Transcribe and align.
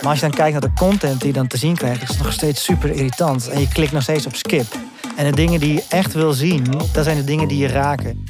Maar 0.00 0.10
als 0.10 0.20
je 0.20 0.26
dan 0.26 0.34
kijkt 0.34 0.52
naar 0.52 0.70
de 0.70 0.78
content 0.78 1.18
die 1.18 1.28
je 1.28 1.34
dan 1.34 1.46
te 1.46 1.56
zien 1.56 1.76
krijgt, 1.76 2.02
is 2.02 2.08
het 2.08 2.22
nog 2.22 2.32
steeds 2.32 2.64
super 2.64 2.90
irritant. 2.90 3.48
En 3.48 3.60
je 3.60 3.68
klikt 3.68 3.92
nog 3.92 4.02
steeds 4.02 4.26
op 4.26 4.34
skip. 4.34 4.66
En 5.16 5.24
de 5.24 5.36
dingen 5.36 5.60
die 5.60 5.72
je 5.72 5.84
echt 5.88 6.12
wil 6.12 6.32
zien, 6.32 6.64
dat 6.92 7.04
zijn 7.04 7.16
de 7.16 7.24
dingen 7.24 7.48
die 7.48 7.58
je 7.58 7.68
raken. 7.68 8.24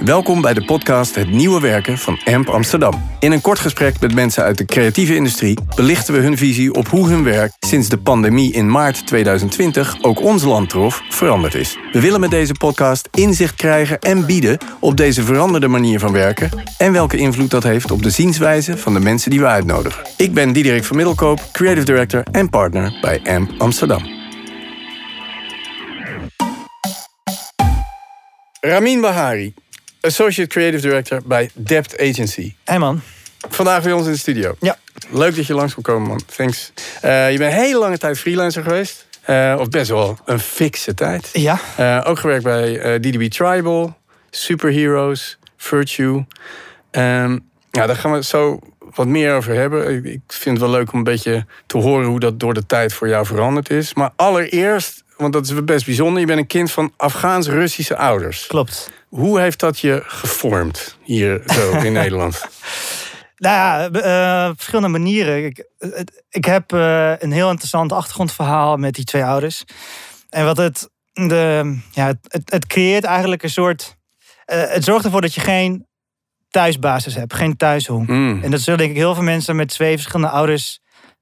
Welkom 0.00 0.40
bij 0.40 0.54
de 0.54 0.64
podcast 0.64 1.14
Het 1.14 1.30
Nieuwe 1.30 1.60
Werken 1.60 1.98
van 1.98 2.18
AMP 2.24 2.48
Amsterdam. 2.48 3.02
In 3.18 3.32
een 3.32 3.40
kort 3.40 3.58
gesprek 3.58 4.00
met 4.00 4.14
mensen 4.14 4.42
uit 4.42 4.58
de 4.58 4.64
creatieve 4.64 5.14
industrie 5.14 5.58
belichten 5.74 6.14
we 6.14 6.20
hun 6.20 6.36
visie 6.36 6.74
op 6.74 6.88
hoe 6.88 7.08
hun 7.08 7.24
werk 7.24 7.52
sinds 7.58 7.88
de 7.88 7.98
pandemie 7.98 8.52
in 8.52 8.70
maart 8.70 9.06
2020 9.06 9.96
ook 10.02 10.20
ons 10.20 10.42
land 10.42 10.68
trof 10.68 11.02
veranderd 11.08 11.54
is. 11.54 11.78
We 11.92 12.00
willen 12.00 12.20
met 12.20 12.30
deze 12.30 12.52
podcast 12.52 13.08
inzicht 13.12 13.54
krijgen 13.54 14.00
en 14.00 14.26
bieden 14.26 14.58
op 14.80 14.96
deze 14.96 15.22
veranderde 15.22 15.68
manier 15.68 15.98
van 15.98 16.12
werken 16.12 16.50
en 16.78 16.92
welke 16.92 17.16
invloed 17.16 17.50
dat 17.50 17.62
heeft 17.62 17.90
op 17.90 18.02
de 18.02 18.10
zienswijze 18.10 18.78
van 18.78 18.94
de 18.94 19.00
mensen 19.00 19.30
die 19.30 19.40
we 19.40 19.46
uitnodigen. 19.46 20.04
Ik 20.16 20.34
ben 20.34 20.52
Diederik 20.52 20.84
van 20.84 20.96
Middelkoop, 20.96 21.40
creative 21.52 21.84
director 21.84 22.22
en 22.32 22.50
partner 22.50 22.98
bij 23.00 23.20
AMP 23.24 23.50
Amsterdam. 23.58 24.22
Ramin 28.60 29.00
Bahari, 29.00 29.54
Associate 30.04 30.48
Creative 30.48 30.82
Director 30.82 31.20
bij 31.24 31.50
Dept 31.54 32.00
Agency. 32.00 32.54
Hé 32.64 32.78
man. 32.78 33.00
Vandaag 33.48 33.82
bij 33.82 33.92
ons 33.92 34.06
in 34.06 34.12
de 34.12 34.18
studio. 34.18 34.54
Ja. 34.60 34.76
Leuk 35.10 35.36
dat 35.36 35.46
je 35.46 35.54
langs 35.54 35.74
kon 35.74 35.82
komen, 35.82 36.08
man. 36.08 36.20
Thanks. 36.36 36.72
Uh, 37.04 37.32
je 37.32 37.38
bent 37.38 37.52
een 37.52 37.58
hele 37.58 37.78
lange 37.78 37.98
tijd 37.98 38.18
freelancer 38.18 38.62
geweest. 38.62 39.06
Uh, 39.26 39.56
of 39.58 39.68
best 39.68 39.90
wel 39.90 40.18
een 40.24 40.38
fikse 40.38 40.94
tijd. 40.94 41.30
Ja. 41.32 41.60
Uh, 41.80 42.00
ook 42.04 42.18
gewerkt 42.18 42.44
bij 42.44 42.98
DDB 42.98 43.30
Tribal, 43.30 43.96
Superheroes, 44.30 45.38
Virtue. 45.56 46.24
Um, 46.90 47.48
ja, 47.70 47.86
daar 47.86 47.96
gaan 47.96 48.12
we 48.12 48.22
zo 48.22 48.58
wat 48.94 49.06
meer 49.06 49.34
over 49.34 49.54
hebben. 49.54 50.04
Ik 50.04 50.20
vind 50.26 50.58
het 50.58 50.66
wel 50.66 50.76
leuk 50.78 50.92
om 50.92 50.98
een 50.98 51.04
beetje 51.04 51.46
te 51.66 51.78
horen 51.78 52.06
hoe 52.06 52.20
dat 52.20 52.40
door 52.40 52.54
de 52.54 52.66
tijd 52.66 52.92
voor 52.92 53.08
jou 53.08 53.26
veranderd 53.26 53.70
is. 53.70 53.94
Maar 53.94 54.10
allereerst 54.16 55.04
want 55.16 55.32
dat 55.32 55.44
is 55.44 55.64
best 55.64 55.84
bijzonder. 55.84 56.20
Je 56.20 56.26
bent 56.26 56.38
een 56.38 56.46
kind 56.46 56.70
van 56.70 56.92
Afghaans-Russische 56.96 57.96
ouders. 57.96 58.46
Klopt. 58.46 58.90
Hoe 59.14 59.40
heeft 59.40 59.60
dat 59.60 59.78
je 59.78 60.02
gevormd 60.06 60.98
hier 61.02 61.42
zo 61.46 61.72
in 61.86 61.92
Nederland? 61.92 62.48
Nou 63.36 63.56
ja, 63.56 63.86
op 64.48 64.56
verschillende 64.56 64.98
manieren. 64.98 65.44
Ik, 65.44 65.68
ik 66.28 66.44
heb 66.44 66.72
uh, 66.72 67.12
een 67.18 67.32
heel 67.32 67.50
interessant 67.50 67.92
achtergrondverhaal 67.92 68.76
met 68.76 68.94
die 68.94 69.04
twee 69.04 69.24
ouders. 69.24 69.64
En 70.30 70.44
wat 70.44 70.56
het, 70.56 70.90
de, 71.12 71.76
ja, 71.90 72.06
het, 72.06 72.50
het 72.50 72.66
creëert 72.66 73.04
eigenlijk 73.04 73.42
een 73.42 73.50
soort. 73.50 73.96
Uh, 74.46 74.62
het 74.68 74.84
zorgt 74.84 75.04
ervoor 75.04 75.20
dat 75.20 75.34
je 75.34 75.40
geen 75.40 75.86
thuisbasis 76.50 77.14
hebt, 77.14 77.34
geen 77.34 77.56
thuishong. 77.56 78.06
Mm. 78.06 78.42
En 78.42 78.50
dat 78.50 78.60
zullen 78.60 78.78
denk 78.78 78.90
ik 78.90 78.96
heel 78.96 79.14
veel 79.14 79.22
mensen 79.22 79.56
met 79.56 79.68
twee 79.68 79.94
verschillende 79.94 80.32
ouders 80.32 80.80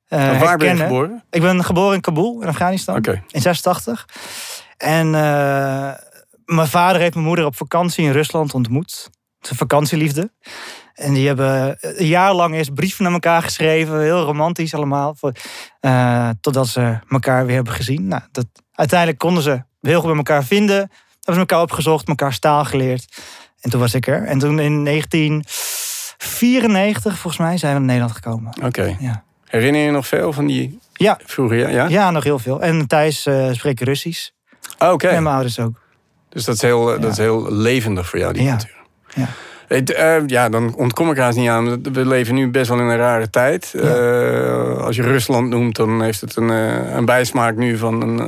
uh, 0.09 0.41
waar 0.41 0.57
ben 0.57 0.77
je 0.77 0.83
geboren? 0.83 1.25
Ik 1.31 1.41
ben 1.41 1.65
geboren 1.65 1.95
in 1.95 2.01
Kabul, 2.01 2.43
in 2.43 2.49
Afghanistan. 2.49 2.97
Okay. 2.97 3.23
In 3.31 3.41
86. 3.41 4.09
En 4.77 5.07
uh, 5.07 5.91
mijn 6.45 6.69
vader 6.69 7.01
heeft 7.01 7.15
mijn 7.15 7.27
moeder 7.27 7.45
op 7.45 7.57
vakantie 7.57 8.05
in 8.05 8.13
Rusland 8.13 8.55
ontmoet. 8.55 9.11
Zijn 9.41 9.59
vakantieliefde. 9.59 10.31
En 10.95 11.13
die 11.13 11.27
hebben 11.27 11.77
een 11.81 12.07
jaar 12.07 12.35
lang 12.35 12.55
eerst 12.55 12.75
brieven 12.75 13.05
naar 13.05 13.13
elkaar 13.13 13.43
geschreven. 13.43 14.01
Heel 14.01 14.23
romantisch 14.23 14.75
allemaal. 14.75 15.17
Uh, 15.81 16.29
totdat 16.41 16.69
ze 16.69 16.99
elkaar 17.09 17.47
weer 17.47 17.55
hebben 17.55 17.73
gezien. 17.73 18.09
Nou, 18.09 18.23
dat, 18.33 18.47
uiteindelijk 18.73 19.19
konden 19.19 19.43
ze 19.43 19.63
heel 19.81 19.99
goed 19.99 20.09
bij 20.09 20.17
elkaar 20.17 20.45
vinden. 20.45 20.77
Hebben 20.77 21.35
ze 21.35 21.41
elkaar 21.41 21.61
opgezocht, 21.61 22.09
elkaar 22.09 22.33
staal 22.33 22.65
geleerd. 22.65 23.23
En 23.61 23.71
toen 23.71 23.81
was 23.81 23.95
ik 23.95 24.07
er. 24.07 24.25
En 24.25 24.39
toen 24.39 24.59
in 24.59 24.85
1994, 24.85 27.19
volgens 27.19 27.43
mij, 27.43 27.59
zijn 27.59 27.73
we 27.73 27.79
naar 27.79 27.89
Nederland 27.89 28.15
gekomen. 28.15 28.53
Oké. 28.57 28.67
Okay. 28.67 28.97
Ja. 29.01 29.25
Herinner 29.45 29.83
je 29.83 29.91
nog 29.91 30.07
veel 30.07 30.33
van 30.33 30.47
die 30.47 30.79
ja. 30.93 31.19
vroeger? 31.25 31.71
Ja, 31.71 31.89
ja? 31.89 32.11
nog 32.11 32.25
heel 32.25 32.39
veel. 32.39 32.63
En 32.63 32.87
Thijs 32.87 33.27
uh, 33.27 33.53
spreekt 33.53 33.81
Russisch. 33.81 34.31
Oké. 34.79 34.93
Okay. 34.93 35.11
En 35.11 35.23
mijn 35.23 35.35
ouders 35.35 35.59
ook. 35.59 35.82
Dus 36.33 36.45
dat 36.45 36.55
is 36.55 36.63
heel, 36.63 36.93
ja. 36.93 36.99
dat 36.99 37.11
is 37.13 37.19
heel 37.19 37.53
levendig 37.53 38.09
voor 38.09 38.19
jou, 38.19 38.33
die 38.33 38.43
ja. 38.43 38.57
cultuur. 38.57 38.77
Ja. 39.15 39.29
Uh, 39.69 40.27
ja, 40.27 40.49
dan 40.49 40.75
ontkom 40.77 41.11
ik 41.11 41.17
haast 41.17 41.39
niet 41.39 41.49
aan. 41.49 41.83
We 41.83 42.07
leven 42.07 42.35
nu 42.35 42.51
best 42.51 42.69
wel 42.69 42.79
in 42.79 42.85
een 42.85 42.97
rare 42.97 43.31
tijd. 43.31 43.71
Ja. 43.73 43.81
Uh, 43.83 44.79
als 44.79 44.97
je 44.97 45.03
Rusland 45.03 45.49
noemt, 45.49 45.77
dan 45.77 46.03
heeft 46.03 46.21
het 46.21 46.37
een, 46.37 46.49
uh, 46.49 46.95
een 46.95 47.05
bijsmaak 47.05 47.57
nu 47.57 47.77
van 47.77 48.03
een, 48.03 48.19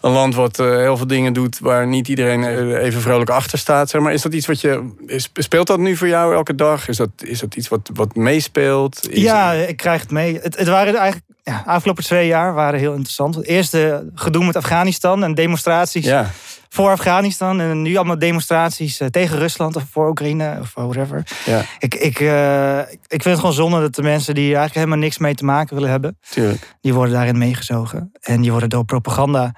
een 0.00 0.10
land 0.10 0.34
wat 0.34 0.56
heel 0.56 0.96
veel 0.96 1.06
dingen 1.06 1.32
doet 1.32 1.58
waar 1.58 1.86
niet 1.86 2.08
iedereen 2.08 2.74
even 2.76 3.00
vrolijk 3.00 3.30
achter 3.30 3.58
staat. 3.58 3.90
Zeg 3.90 4.00
maar 4.00 4.12
is 4.12 4.22
dat 4.22 4.34
iets 4.34 4.46
wat 4.46 4.60
je. 4.60 4.90
Speelt 5.32 5.66
dat 5.66 5.78
nu 5.78 5.96
voor 5.96 6.08
jou 6.08 6.34
elke 6.34 6.54
dag? 6.54 6.88
Is 6.88 6.96
dat, 6.96 7.10
is 7.24 7.40
dat 7.40 7.54
iets 7.54 7.68
wat, 7.68 7.90
wat 7.94 8.14
meespeelt? 8.14 9.10
Is 9.10 9.22
ja, 9.22 9.52
ik 9.52 9.76
krijg 9.76 10.00
het 10.00 10.10
mee. 10.10 10.38
Het, 10.42 10.58
het 10.58 10.68
waren 10.68 10.94
eigenlijk. 10.94 11.29
Ja, 11.42 11.62
de 11.64 11.70
afgelopen 11.70 12.04
twee 12.04 12.26
jaar 12.26 12.54
waren 12.54 12.78
heel 12.78 12.92
interessant. 12.92 13.34
Het 13.34 13.46
eerste 13.46 14.10
gedoe 14.14 14.44
met 14.44 14.56
Afghanistan 14.56 15.24
en 15.24 15.34
demonstraties. 15.34 16.04
Ja 16.04 16.30
voor 16.72 16.90
Afghanistan 16.90 17.60
en 17.60 17.82
nu 17.82 17.96
allemaal 17.96 18.18
demonstraties 18.18 19.00
tegen 19.10 19.38
Rusland 19.38 19.76
of 19.76 19.84
voor 19.90 20.08
Oekraïne 20.08 20.58
of 20.60 20.74
whatever. 20.74 21.22
Ja. 21.44 21.64
Ik, 21.78 21.94
ik, 21.94 22.20
uh, 22.20 22.78
ik 22.90 23.22
vind 23.22 23.24
het 23.24 23.38
gewoon 23.38 23.52
zonde 23.52 23.80
dat 23.80 23.94
de 23.94 24.02
mensen 24.02 24.34
die 24.34 24.44
eigenlijk 24.44 24.74
helemaal 24.74 24.98
niks 24.98 25.18
mee 25.18 25.34
te 25.34 25.44
maken 25.44 25.74
willen 25.74 25.90
hebben, 25.90 26.18
Tuurlijk. 26.30 26.76
die 26.80 26.94
worden 26.94 27.14
daarin 27.14 27.38
meegezogen. 27.38 28.12
En 28.20 28.40
die 28.40 28.50
worden 28.50 28.68
door 28.68 28.84
propaganda 28.84 29.54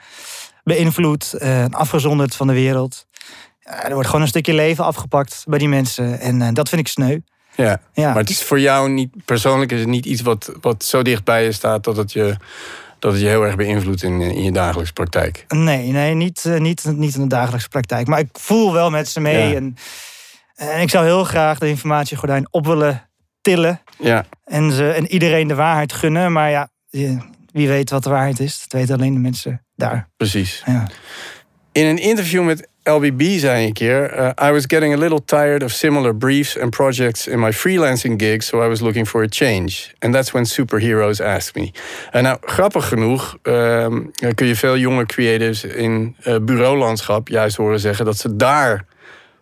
beïnvloed 0.64 1.32
en 1.32 1.74
afgezonderd 1.74 2.36
van 2.36 2.46
de 2.46 2.52
wereld. 2.52 3.06
Er 3.62 3.92
wordt 3.92 4.06
gewoon 4.06 4.22
een 4.22 4.28
stukje 4.28 4.54
leven 4.54 4.84
afgepakt 4.84 5.44
bij 5.46 5.58
die 5.58 5.68
mensen. 5.68 6.20
En 6.20 6.54
dat 6.54 6.68
vind 6.68 6.80
ik 6.80 6.88
sneu. 6.88 7.18
Ja. 7.56 7.80
ja, 7.92 8.08
maar 8.08 8.20
het 8.20 8.30
is 8.30 8.42
voor 8.42 8.60
jou 8.60 8.90
niet, 8.90 9.24
persoonlijk 9.24 9.72
is 9.72 9.80
het 9.80 9.88
niet 9.88 10.06
iets 10.06 10.20
wat, 10.20 10.52
wat 10.60 10.84
zo 10.84 11.02
dichtbij 11.02 11.44
je 11.44 11.52
staat 11.52 11.84
dat 11.84 11.96
het 11.96 12.12
je 12.12 12.36
dat 13.02 13.12
het 13.12 13.20
je 13.20 13.28
heel 13.28 13.42
erg 13.42 13.56
beïnvloedt 13.56 14.02
in, 14.02 14.20
in 14.20 14.42
je 14.42 14.52
dagelijkse 14.52 14.92
praktijk? 14.92 15.44
Nee, 15.48 15.90
nee 15.90 16.14
niet, 16.14 16.44
niet, 16.58 16.84
niet 16.84 17.14
in 17.14 17.20
de 17.20 17.26
dagelijkse 17.26 17.68
praktijk. 17.68 18.06
Maar 18.06 18.18
ik 18.18 18.28
voel 18.32 18.72
wel 18.72 18.90
met 18.90 19.08
ze 19.08 19.20
mee. 19.20 19.48
Ja. 19.48 19.54
En, 19.54 19.76
en 20.54 20.80
ik 20.80 20.90
zou 20.90 21.04
heel 21.04 21.24
graag 21.24 21.58
de 21.58 21.68
informatiegordijn 21.68 22.46
op 22.50 22.66
willen 22.66 23.08
tillen. 23.40 23.80
Ja. 23.98 24.24
En, 24.44 24.72
ze, 24.72 24.88
en 24.90 25.06
iedereen 25.06 25.48
de 25.48 25.54
waarheid 25.54 25.92
gunnen. 25.92 26.32
Maar 26.32 26.50
ja, 26.50 26.68
wie 27.52 27.68
weet 27.68 27.90
wat 27.90 28.02
de 28.02 28.10
waarheid 28.10 28.40
is. 28.40 28.60
Dat 28.60 28.80
weten 28.80 28.94
alleen 28.94 29.14
de 29.14 29.20
mensen 29.20 29.64
daar. 29.74 30.08
Precies. 30.16 30.62
Ja. 30.66 30.88
In 31.72 31.86
een 31.86 31.98
interview 31.98 32.44
met 32.44 32.68
LBB 32.84 33.38
zei 33.38 33.66
een 33.66 33.72
keer: 33.72 34.18
uh, 34.18 34.48
I 34.48 34.50
was 34.50 34.64
getting 34.66 34.94
a 34.94 34.96
little 34.96 35.24
tired 35.24 35.62
of 35.62 35.70
similar 35.70 36.16
briefs 36.16 36.58
and 36.58 36.70
projects 36.70 37.26
in 37.26 37.40
my 37.40 37.52
freelancing 37.52 38.16
gigs, 38.16 38.46
so 38.46 38.64
I 38.64 38.68
was 38.68 38.80
looking 38.80 39.08
for 39.08 39.22
a 39.22 39.26
change. 39.28 39.94
And 39.98 40.14
that's 40.14 40.30
when 40.30 40.46
superheroes 40.46 41.20
asked 41.20 41.54
me. 41.54 41.72
En 42.10 42.22
nou, 42.22 42.38
grappig 42.40 42.88
genoeg 42.88 43.36
uh, 43.42 43.86
kun 44.34 44.46
je 44.46 44.56
veel 44.56 44.76
jonge 44.76 45.06
creatives 45.06 45.64
in 45.64 46.16
uh, 46.26 46.36
bureaulandschap 46.42 47.28
juist 47.28 47.56
horen 47.56 47.80
zeggen 47.80 48.04
dat 48.04 48.18
ze 48.18 48.36
daar 48.36 48.84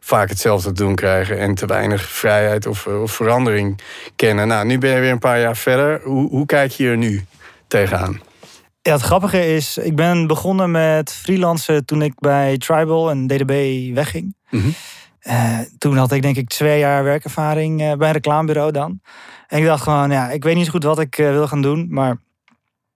vaak 0.00 0.28
hetzelfde 0.28 0.72
doen 0.72 0.94
krijgen 0.94 1.38
en 1.38 1.54
te 1.54 1.66
weinig 1.66 2.02
vrijheid 2.02 2.66
of, 2.66 2.86
of 2.86 3.12
verandering 3.12 3.80
kennen. 4.16 4.48
Nou, 4.48 4.66
nu 4.66 4.78
ben 4.78 4.90
je 4.90 5.00
weer 5.00 5.10
een 5.10 5.18
paar 5.18 5.40
jaar 5.40 5.56
verder. 5.56 6.00
Hoe, 6.02 6.28
hoe 6.28 6.46
kijk 6.46 6.70
je 6.70 6.88
er 6.88 6.96
nu 6.96 7.24
tegenaan? 7.68 8.20
Ja, 8.82 8.92
het 8.92 9.02
grappige 9.02 9.54
is, 9.54 9.78
ik 9.78 9.96
ben 9.96 10.26
begonnen 10.26 10.70
met 10.70 11.12
freelancen 11.12 11.84
toen 11.84 12.02
ik 12.02 12.18
bij 12.18 12.58
Tribal 12.58 13.10
en 13.10 13.26
DDB 13.26 13.94
wegging. 13.94 14.36
Mm 14.50 14.60
-hmm. 14.60 14.74
uh, 15.22 15.58
toen 15.78 15.96
had 15.96 16.12
ik 16.12 16.22
denk 16.22 16.36
ik 16.36 16.48
twee 16.48 16.78
jaar 16.78 17.04
werkervaring 17.04 17.80
uh, 17.80 17.92
bij 17.92 18.06
een 18.06 18.14
reclamebureau 18.14 18.72
dan. 18.72 19.00
En 19.48 19.58
ik 19.58 19.64
dacht 19.64 19.82
gewoon, 19.82 20.10
ja, 20.10 20.30
ik 20.30 20.44
weet 20.44 20.54
niet 20.54 20.64
zo 20.64 20.70
goed 20.70 20.82
wat 20.82 20.98
ik 20.98 21.18
uh, 21.18 21.30
wil 21.30 21.46
gaan 21.46 21.62
doen. 21.62 21.86
Maar 21.90 22.16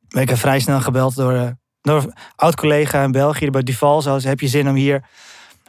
ben 0.08 0.22
ik 0.22 0.36
vrij 0.36 0.60
snel 0.60 0.80
gebeld 0.80 1.16
door, 1.16 1.56
door 1.80 2.02
een 2.02 2.14
oud-collega 2.36 3.02
in 3.02 3.12
België 3.12 3.50
bij 3.50 3.62
Duval. 3.62 4.02
Zoals, 4.02 4.24
heb 4.24 4.40
je 4.40 4.48
zin 4.48 4.68
om 4.68 4.74
hier 4.74 5.04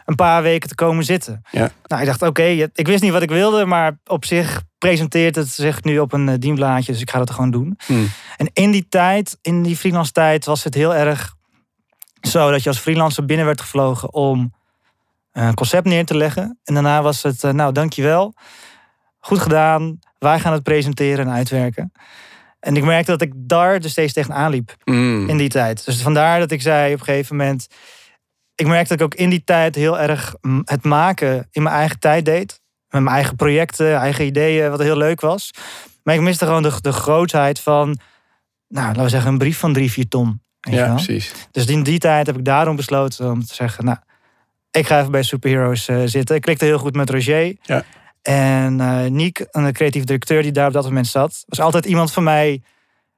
een 0.06 0.16
paar 0.16 0.42
weken 0.42 0.70
te 0.70 0.76
komen 0.76 1.04
zitten? 1.04 1.42
Ja. 1.52 1.72
Nou, 1.88 2.02
ik 2.02 2.08
dacht, 2.08 2.22
oké, 2.22 2.30
okay, 2.30 2.70
ik 2.74 2.88
wist 2.88 3.04
niet 3.04 3.12
wat 3.12 3.22
ik 3.22 3.30
wilde. 3.30 3.66
Maar 3.66 3.98
op 4.06 4.25
zich 4.25 4.62
presenteert 4.78 5.36
het 5.36 5.50
zich 5.50 5.84
nu 5.84 6.00
op 6.00 6.13
een 6.13 6.40
dienblaadje. 6.40 6.92
Dus 6.92 7.02
ik 7.02 7.10
ga 7.10 7.18
dat 7.18 7.31
gewoon 7.31 7.52
doen. 7.52 7.80
Hmm. 7.86 8.10
En 8.38 8.50
in 8.54 8.72
die 8.72 8.86
tijd, 8.90 9.38
in 9.42 9.63
die 9.63 9.78
freelance 9.78 10.12
tijd, 10.12 10.46
was 10.46 10.63
het 10.63 10.74
heel 10.74 10.96
erg 10.96 11.36
zo 12.22 12.52
dat 12.52 12.63
je 12.63 12.69
als 12.69 12.80
freelancer 12.80 13.25
binnen 13.25 13.46
werd 13.46 13.62
gevlogen 13.62 14.13
om 14.13 14.54
een 15.31 15.54
concept 15.54 15.86
neer 15.86 16.06
te 16.06 16.18
leggen. 16.18 16.60
En 16.63 16.74
daarna 16.74 17.01
was 17.01 17.24
het, 17.24 17.42
nou 17.42 17.72
dankjewel, 17.72 18.34
goed 19.19 19.40
gedaan, 19.40 20.00
wij 20.19 20.40
gaan 20.40 20.54
het 20.54 20.63
presenteren 20.63 21.28
en 21.28 21.34
uitwerken. 21.34 21.92
En 22.60 22.75
ik 22.75 22.84
merkte 22.84 23.12
dat 23.12 23.22
ik 23.22 23.31
daar 23.36 23.80
dus 23.80 23.92
steeds 23.92 24.13
tegenaan 24.13 24.51
liep 24.51 24.75
mm. 24.84 25.30
in 25.30 25.38
die 25.38 25.50
tijd. 25.50 25.86
Dus 25.86 26.01
vandaar 26.01 26.40
dat 26.40 26.51
ik 26.51 26.62
zei 26.62 26.94
op 26.94 27.00
een 27.00 27.06
gegeven 27.06 27.36
moment, 27.36 27.68
ik 28.56 28.68
merkte 28.68 28.96
dat 28.96 29.00
ik 29.00 29.13
ook 29.13 29.19
in 29.19 29.30
die 29.30 29.44
tijd 29.44 29.75
heel 29.75 30.00
erg 30.00 30.36
het 30.63 30.84
maken 30.84 31.48
in 31.52 31.63
mijn 31.63 31.75
eigen 31.75 32.00
tijd 32.00 32.25
deed. 32.25 32.62
Met 32.90 33.04
mijn 33.04 33.16
eigen 33.16 33.36
projecten, 33.36 33.96
eigen 33.96 34.25
ideeën, 34.25 34.69
wat 34.69 34.80
heel 34.80 34.98
leuk 34.98 35.22
was. 35.22 35.52
Maar 36.04 36.16
ik 36.16 36.22
miste 36.22 36.46
gewoon 36.46 36.63
de, 36.63 36.74
de 36.81 36.92
grootheid 36.92 37.60
van, 37.60 37.98
nou, 38.68 38.88
laten 38.88 39.04
we 39.04 39.10
zeggen, 39.10 39.31
een 39.31 39.38
brief 39.38 39.57
van 39.57 39.74
drie, 39.74 39.92
vier 39.92 40.07
ton. 40.07 40.42
Ja, 40.60 40.94
precies. 40.94 41.31
Dus 41.52 41.66
in 41.66 41.84
die 41.84 42.00
tijd 42.00 42.28
heb 42.28 42.38
ik 42.38 42.46
daarom 42.46 42.75
besloten 42.75 43.31
om 43.31 43.46
te 43.46 43.54
zeggen, 43.54 43.86
nou, 43.86 43.98
ik 44.72 44.88
ga 44.88 45.00
even 45.00 45.12
bij 45.12 45.24
Superheroes 45.24 45.88
uh, 45.88 46.01
zitten. 46.06 46.36
Ik 46.36 46.42
klikte 46.42 46.66
heel 46.66 46.78
goed 46.78 46.96
met 46.96 47.10
Roger. 47.10 47.56
Ja. 47.62 47.84
En 48.22 48.80
eh 48.80 49.12
Niek, 49.12 49.46
een 49.51 49.74
creatief 49.74 50.04
directeur 50.04 50.42
die 50.42 50.51
daar 50.51 50.68
op 50.68 50.74
dat 50.74 50.84
moment 50.84 51.08
zat, 51.08 51.44
was 51.48 51.60
altijd 51.60 51.86
iemand 51.86 52.12
van 52.12 52.24
mij 52.24 52.62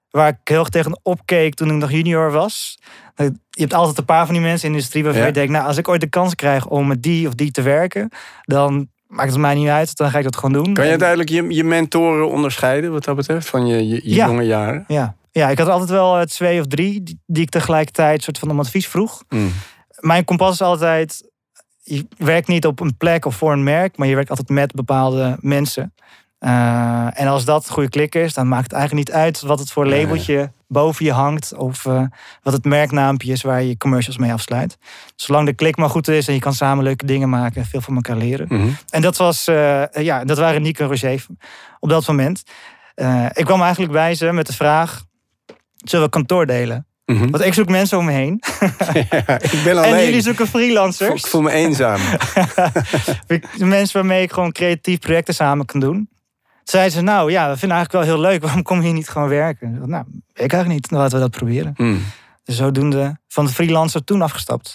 waar 0.09 0.27
ik 0.27 0.37
heel 0.43 0.59
erg 0.59 0.69
tegen 0.69 0.99
opkeek 1.03 1.53
toen 1.53 1.69
ik 1.69 1.75
nog 1.75 1.91
junior 1.91 2.31
was. 2.31 2.77
Eh, 3.17 3.25
Je 3.49 3.61
hebt 3.61 3.73
altijd 3.73 3.97
een 3.97 4.05
paar 4.05 4.25
van 4.25 4.33
die 4.33 4.43
mensen 4.43 4.63
in 4.65 4.71
de 4.71 4.77
industrie 4.77 5.03
waarvan 5.03 5.21
Ja. 5.21 5.27
je 5.27 5.33
denkt, 5.33 5.51
nou, 5.51 5.65
als 5.65 5.77
ik 5.77 5.87
ooit 5.87 6.01
de 6.01 6.07
kans 6.09 6.35
krijg 6.35 6.67
om 6.67 6.87
met 6.87 7.03
die 7.03 7.27
of 7.27 7.33
die 7.33 7.51
te 7.51 7.61
werken, 7.61 8.09
dan 8.43 8.87
maakt 9.07 9.29
het 9.31 9.39
mij 9.39 9.55
niet 9.55 9.67
uit, 9.67 9.95
dan 9.97 10.09
ga 10.09 10.17
ik 10.17 10.23
dat 10.23 10.35
gewoon 10.35 10.63
doen. 10.63 10.73
Kan 10.73 10.87
je 10.87 10.97
duidelijk 10.97 11.29
je, 11.29 11.45
je 11.53 11.63
mentoren 11.63 12.29
onderscheiden 12.29 12.91
wat 12.91 13.03
dat 13.03 13.15
betreft? 13.15 13.47
Van 13.47 13.67
je, 13.67 13.87
je, 13.87 13.95
je 14.03 14.15
Ja. 14.15 14.25
jonge 14.27 14.43
jaren? 14.43 14.83
Ja. 14.87 15.15
ja, 15.31 15.49
ik 15.49 15.57
had 15.57 15.67
altijd 15.67 15.89
wel 15.89 16.17
eh, 16.17 16.25
twee 16.25 16.59
of 16.59 16.67
drie 16.67 17.03
die, 17.03 17.19
die 17.25 17.43
ik 17.43 17.49
tegelijkertijd 17.49 18.23
soort 18.23 18.39
van 18.39 18.49
om 18.49 18.59
advies 18.59 18.87
vroeg. 18.87 19.23
Mm. 19.29 19.51
Mijn 19.99 20.25
kompas 20.25 20.51
is 20.53 20.61
altijd, 20.61 21.29
je 21.83 22.07
werkt 22.17 22.47
niet 22.47 22.65
op 22.65 22.79
een 22.79 22.97
plek 22.97 23.25
of 23.25 23.35
voor 23.35 23.51
een 23.51 23.63
merk, 23.63 23.97
maar 23.97 24.07
je 24.07 24.15
werkt 24.15 24.29
altijd 24.29 24.49
met 24.49 24.73
bepaalde 24.73 25.37
mensen. 25.39 25.93
Eh, 26.39 27.19
en 27.19 27.27
als 27.27 27.45
dat 27.45 27.67
een 27.67 27.73
goede 27.73 27.89
klik 27.89 28.15
is, 28.15 28.33
dan 28.33 28.47
maakt 28.47 28.63
het 28.63 28.73
eigenlijk 28.73 29.07
niet 29.07 29.17
uit 29.17 29.41
wat 29.41 29.59
het 29.59 29.71
voor 29.71 29.87
labeltje 29.87 30.51
boven 30.67 31.05
je 31.05 31.11
hangt. 31.11 31.53
Of 31.55 31.85
eh, 31.85 32.03
wat 32.43 32.53
het 32.53 32.65
merknaampje 32.65 33.31
is 33.31 33.41
waar 33.41 33.63
je 33.63 33.77
commercials 33.77 34.17
mee 34.17 34.33
afsluit. 34.33 34.77
Zolang 35.15 35.45
de 35.45 35.53
klik 35.53 35.77
maar 35.77 35.89
goed 35.89 36.07
is 36.07 36.27
en 36.27 36.33
je 36.33 36.39
kan 36.39 36.53
samen 36.53 36.83
leuke 36.83 37.05
dingen 37.05 37.29
maken 37.29 37.61
en 37.61 37.67
veel 37.67 37.81
van 37.81 37.95
elkaar 37.95 38.15
leren. 38.17 38.45
Mhm. 38.49 38.67
En 38.89 39.01
dat, 39.01 39.17
was, 39.17 39.47
eh, 39.47 39.83
ja, 39.91 40.23
dat 40.23 40.37
waren 40.37 40.61
Nico 40.61 40.83
en 40.83 40.89
Roger 40.89 41.25
op 41.79 41.89
dat 41.89 42.07
moment. 42.07 42.43
Ik 43.33 43.45
kwam 43.45 43.61
eigenlijk 43.61 43.91
bij 43.91 44.15
ze 44.15 44.31
met 44.31 44.47
de 44.47 44.53
vraag: 44.53 45.03
zullen 45.75 46.05
we 46.05 46.11
kantoor 46.11 46.45
delen? 46.45 46.87
Mhm. 47.05 47.29
Want 47.29 47.43
ik 47.43 47.53
zoek 47.53 47.69
mensen 47.69 47.97
om 47.97 48.05
me 48.05 48.11
heen. 48.11 48.41
Ja, 49.09 49.39
ik 49.39 49.61
ben 49.63 49.77
En 49.77 49.77
alleen. 49.77 50.05
jullie 50.05 50.21
zoeken 50.21 50.45
ik 50.45 50.51
freelancers. 50.51 51.23
voel 51.23 51.41
me 51.41 51.51
eenzaam. 51.51 51.99
mensen 53.57 53.97
waarmee 53.97 54.21
ik 54.21 54.31
gewoon 54.31 54.51
creatief 54.51 54.99
projecten 54.99 55.33
samen 55.33 55.65
kan 55.65 55.79
doen. 55.79 56.09
Zeiden 56.69 56.91
ze, 56.91 57.01
nou 57.01 57.31
ja, 57.31 57.49
we 57.49 57.57
vinden 57.57 57.77
het 57.77 57.87
eigenlijk 57.87 57.91
wel 57.91 58.15
heel 58.15 58.31
leuk. 58.31 58.41
Waarom 58.45 58.63
kom 58.63 58.77
je 58.77 58.83
hier 58.83 58.93
niet 58.93 59.09
gewoon 59.09 59.29
werken? 59.29 59.67
Ik 59.67 59.75
dacht, 59.75 59.89
Nou, 59.89 60.03
weet 60.09 60.45
ik 60.45 60.51
eigenlijk 60.51 60.67
niet. 60.67 60.89
Dan 60.89 60.99
laten 60.99 61.15
we 61.15 61.23
dat 61.23 61.31
proberen. 61.31 61.73
Mm. 61.77 62.03
Dus 62.43 62.55
zodoende 62.55 63.17
van 63.27 63.45
de 63.45 63.51
freelancer 63.51 64.03
toen 64.03 64.21
afgestapt. 64.21 64.73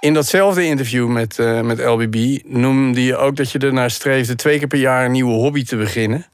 In 0.00 0.14
datzelfde 0.14 0.64
interview 0.64 1.08
met, 1.08 1.38
eh, 1.38 1.60
met 1.60 1.84
LBB 1.84 2.38
noemde 2.44 3.04
je 3.04 3.16
ook 3.16 3.36
dat 3.36 3.50
je 3.50 3.58
ernaar 3.58 3.90
streefde 3.90 4.34
twee 4.34 4.58
keer 4.58 4.66
per 4.66 4.78
jaar 4.78 5.04
een 5.04 5.12
nieuwe 5.12 5.32
hobby 5.32 5.64
te 5.64 5.76
beginnen. 5.76 6.26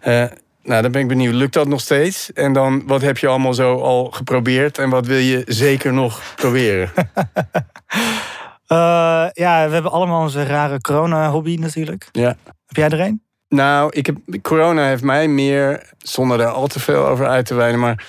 Eh, 0.00 0.24
nou, 0.62 0.82
dan 0.82 0.92
ben 0.92 1.00
ik 1.00 1.08
benieuwd. 1.08 1.34
Lukt 1.34 1.52
dat 1.52 1.68
nog 1.68 1.80
steeds? 1.80 2.32
En 2.32 2.52
dan, 2.52 2.82
wat 2.86 3.00
heb 3.00 3.18
je 3.18 3.26
allemaal 3.26 3.54
zo 3.54 3.80
al 3.80 4.10
geprobeerd 4.10 4.78
en 4.78 4.90
wat 4.90 5.06
wil 5.06 5.18
je 5.18 5.42
zeker 5.46 5.92
nog 5.92 6.34
proberen? 6.36 6.90
Eh, 8.72 9.28
ja, 9.32 9.66
we 9.66 9.72
hebben 9.72 9.90
allemaal 9.90 10.20
onze 10.20 10.44
rare 10.44 10.80
corona-hobby 10.80 11.56
natuurlijk. 11.56 12.08
ja. 12.12 12.36
Heb 12.66 12.76
jij 12.76 12.98
er 12.98 13.06
een? 13.06 13.22
Nou, 13.48 13.90
ik 13.92 14.06
heb, 14.06 14.16
corona 14.42 14.86
heeft 14.86 15.02
mij 15.02 15.28
meer, 15.28 15.92
zonder 15.98 16.38
daar 16.38 16.48
al 16.48 16.66
te 16.66 16.80
veel 16.80 17.06
over 17.06 17.26
uit 17.26 17.46
te 17.46 17.54
wijden, 17.54 17.80
maar 17.80 18.06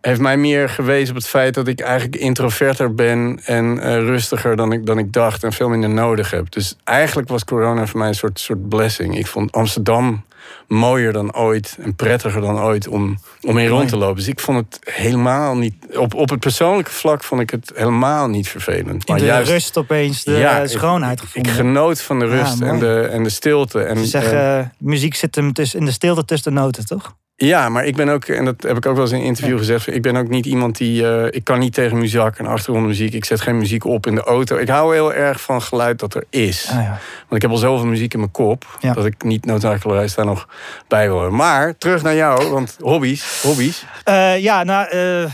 heeft 0.00 0.20
mij 0.20 0.36
meer 0.36 0.68
gewezen 0.68 1.08
op 1.08 1.20
het 1.20 1.28
feit 1.28 1.54
dat 1.54 1.68
ik 1.68 1.80
eigenlijk 1.80 2.16
introverter 2.16 2.94
ben 2.94 3.40
en 3.44 3.78
eh, 3.78 3.94
rustiger 3.94 4.56
dan 4.56 4.72
ik, 4.72 4.86
dan 4.86 4.98
ik 4.98 5.12
dacht 5.12 5.44
en 5.44 5.52
veel 5.52 5.68
minder 5.68 5.90
nodig 5.90 6.30
heb. 6.30 6.50
Dus 6.50 6.76
eigenlijk 6.84 7.28
was 7.28 7.44
corona 7.44 7.86
voor 7.86 7.98
mij 7.98 8.08
een 8.08 8.14
soort, 8.14 8.40
soort 8.40 8.68
blessing. 8.68 9.18
Ik 9.18 9.26
vond 9.26 9.52
Amsterdam 9.52 10.24
mooier 10.68 11.12
dan 11.12 11.34
ooit 11.34 11.76
en 11.80 11.94
prettiger 11.94 12.40
dan 12.40 12.60
ooit 12.60 12.88
om, 12.88 13.18
om 13.42 13.58
in 13.58 13.68
rond 13.68 13.88
te 13.88 13.96
lopen. 13.96 14.16
Dus 14.16 14.28
ik 14.28 14.40
vond 14.40 14.58
het 14.58 14.94
helemaal 14.94 15.56
niet, 15.56 15.74
op, 15.96 16.14
op 16.14 16.30
het 16.30 16.40
persoonlijke 16.40 16.90
vlak 16.90 17.24
vond 17.24 17.40
ik 17.40 17.50
het 17.50 17.72
helemaal 17.74 18.28
niet 18.28 18.48
vervelend. 18.48 18.88
In 18.88 19.02
Maar 19.06 19.18
de 19.18 19.24
juist, 19.24 19.50
rust 19.50 19.76
opeens 19.78 20.24
de 20.24 20.32
Ja, 20.32 20.58
ik- 20.58 20.68
schoonheid 20.68 21.20
ik 21.20 21.26
gevonden. 21.26 21.52
genoot 21.52 22.02
van 22.02 22.18
de 22.18 22.26
Ja, 22.26 22.30
rust 22.42 22.60
en, 22.60 22.78
de, 22.78 23.00
en 23.12 23.22
de 23.22 23.30
stilte. 23.30 23.82
En, 23.82 23.96
Ze 23.96 24.02
eh, 24.02 24.08
zeggen, 24.08 24.72
muziek 24.78 25.14
zit 25.14 25.34
hem 25.34 25.52
tussen, 25.52 25.78
in 25.78 25.84
de 25.84 25.92
stilte 25.92 26.24
tussen 26.24 26.54
de 26.54 26.60
noten, 26.60 26.86
toch? 26.86 27.14
Ja, 27.46 27.68
maar 27.68 27.84
ik 27.84 27.96
ben 27.96 28.08
ook, 28.08 28.24
en 28.24 28.44
dat 28.44 28.62
heb 28.62 28.76
ik 28.76 28.86
ook 28.86 28.94
wel 28.94 29.02
eens 29.04 29.12
in 29.12 29.18
een 29.18 29.24
interview 29.24 29.58
gezegd, 29.58 29.86
ik 29.94 30.02
ben 30.02 30.16
ook 30.16 30.28
niet 30.28 30.46
iemand 30.46 30.76
die, 30.76 31.06
eh, 31.06 31.26
ik 31.30 31.44
kan 31.44 31.58
niet 31.58 31.74
tegen 31.74 31.98
muziek 31.98 32.36
en 32.36 32.46
achtergrondmuziek. 32.46 33.14
Ik 33.14 33.24
zet 33.24 33.40
geen 33.40 33.58
muziek 33.58 33.84
op 33.84 34.06
in 34.06 34.14
de 34.14 34.22
auto. 34.22 34.56
Ik 34.56 34.68
hou 34.68 34.94
heel 34.94 35.14
erg 35.14 35.40
van 35.40 35.62
geluid 35.62 35.98
dat 35.98 36.14
er 36.14 36.24
is. 36.30 36.68
Ah, 36.70 36.76
ja. 36.76 36.88
Want 37.18 37.32
ik 37.32 37.42
heb 37.42 37.50
al 37.50 37.56
zoveel 37.56 37.86
muziek 37.86 38.12
in 38.12 38.18
mijn 38.18 38.30
kop, 38.30 38.78
Ja. 38.80 38.92
dat 38.92 39.04
ik 39.04 39.22
niet 39.22 39.44
noodzakelijkerwijs 39.44 40.14
daar 40.14 40.24
nog 40.24 40.48
bij 40.88 41.08
wil. 41.08 41.30
Maar, 41.30 41.78
terug 41.78 42.02
naar 42.02 42.14
jou, 42.14 42.50
want 42.50 42.76
hobby's, 42.80 43.42
hobby's. 43.42 43.84
Eh, 44.04 44.38
ja, 44.38 44.64
nou, 44.64 44.88
eh, 44.88 45.30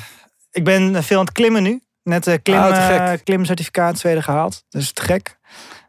ik 0.51 0.65
ben 0.65 1.03
veel 1.05 1.19
aan 1.19 1.25
het 1.25 1.35
klimmen 1.35 1.63
nu. 1.63 1.81
Net 2.03 2.27
een 2.27 2.43
klim, 2.43 2.63
gek. 2.63 3.25
klimcertificaat 3.25 3.99
Zweden 3.99 4.23
gehaald. 4.23 4.65
Dus 4.69 4.93
te 4.93 5.03
gek. 5.03 5.39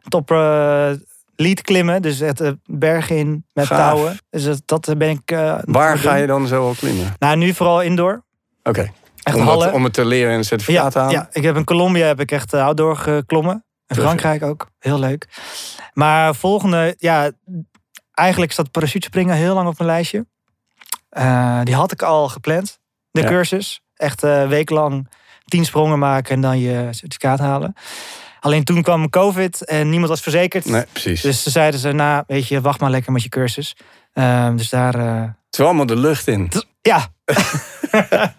Top 0.08 0.28
eh 1.38 1.44
lead 1.46 1.60
klimmen, 1.62 2.02
dus 2.02 2.18
het 2.18 2.40
eh, 2.40 2.50
berg 2.64 3.10
in 3.10 3.44
met 3.52 3.66
Gaaf. 3.66 3.78
touwen. 3.92 4.18
Dus 4.30 4.44
dat, 4.44 4.62
dat 4.86 4.98
ben 4.98 5.10
ik. 5.10 5.30
eh, 5.30 5.52
aan 5.52 5.62
Waar 5.64 5.98
ga 5.98 6.10
doen. 6.10 6.20
je 6.20 6.26
dan 6.26 6.46
zo 6.46 6.66
al 6.66 6.74
klimmen? 6.78 7.14
Nou, 7.18 7.36
nu 7.36 7.54
vooral 7.54 7.82
indoor. 7.82 8.24
Oké, 8.62 8.90
Echt 9.22 9.36
om, 9.36 9.42
hallen. 9.42 9.66
het- 9.66 9.74
om 9.74 9.84
het 9.84 9.92
te 9.92 10.04
leren 10.04 10.30
en 10.32 10.38
een 10.38 10.44
certificaat 10.44 10.92
ja, 10.92 11.00
halen? 11.00 11.14
ja, 11.14 11.28
ik 11.32 11.42
heb 11.42 11.56
in 11.56 11.64
Colombia 11.64 12.06
heb 12.06 12.20
ik 12.20 12.30
echt 12.30 12.52
eh, 12.52 12.64
outdoor 12.64 12.96
geklommen. 12.96 13.64
In 13.86 13.96
Frankrijk 13.96 14.42
ook. 14.42 14.70
Heel 14.78 14.98
leuk. 14.98 15.28
Maar 15.92 16.34
volgende, 16.34 16.94
ja, 16.98 17.30
eigenlijk 18.14 18.52
zat 18.52 18.70
parachutespringen 18.70 19.34
heel 19.36 19.54
lang 19.54 19.68
op 19.68 19.78
mijn 19.78 19.90
lijstje. 19.90 20.26
Eh, 21.08 21.60
die 21.64 21.74
had 21.74 21.92
ik 21.92 22.02
al 22.02 22.28
gepland. 22.28 22.78
De 23.10 23.20
Ja. 23.20 23.26
cursus. 23.28 23.80
Echt 23.96 24.22
een 24.22 24.48
week 24.48 24.70
lang 24.70 25.08
tien 25.44 25.64
sprongen 25.64 25.98
maken 25.98 26.34
en 26.34 26.40
dan 26.40 26.58
je 26.58 26.88
certificaat 26.90 27.38
halen. 27.38 27.74
Alleen 28.40 28.64
toen 28.64 28.82
kwam 28.82 29.10
COVID 29.10 29.64
en 29.64 29.88
niemand 29.88 30.08
was 30.08 30.20
verzekerd. 30.20 30.64
Nee, 30.64 30.84
precies. 30.92 31.20
Dus 31.20 31.42
ze 31.42 31.50
zeiden 31.50 31.80
ze, 31.80 31.92
nou, 31.92 32.24
weet 32.26 32.48
je, 32.48 32.60
wacht 32.60 32.80
maar 32.80 32.90
lekker 32.90 33.12
met 33.12 33.22
je 33.22 33.28
cursus. 33.28 33.76
Ehm, 34.12 34.56
dus 34.56 34.68
daar, 34.68 34.94
eh, 34.94 35.20
het 35.22 35.58
is 35.58 35.60
allemaal 35.60 35.86
de 35.86 35.96
lucht 35.96 36.26
in. 36.28 36.50
ja. 36.80 37.06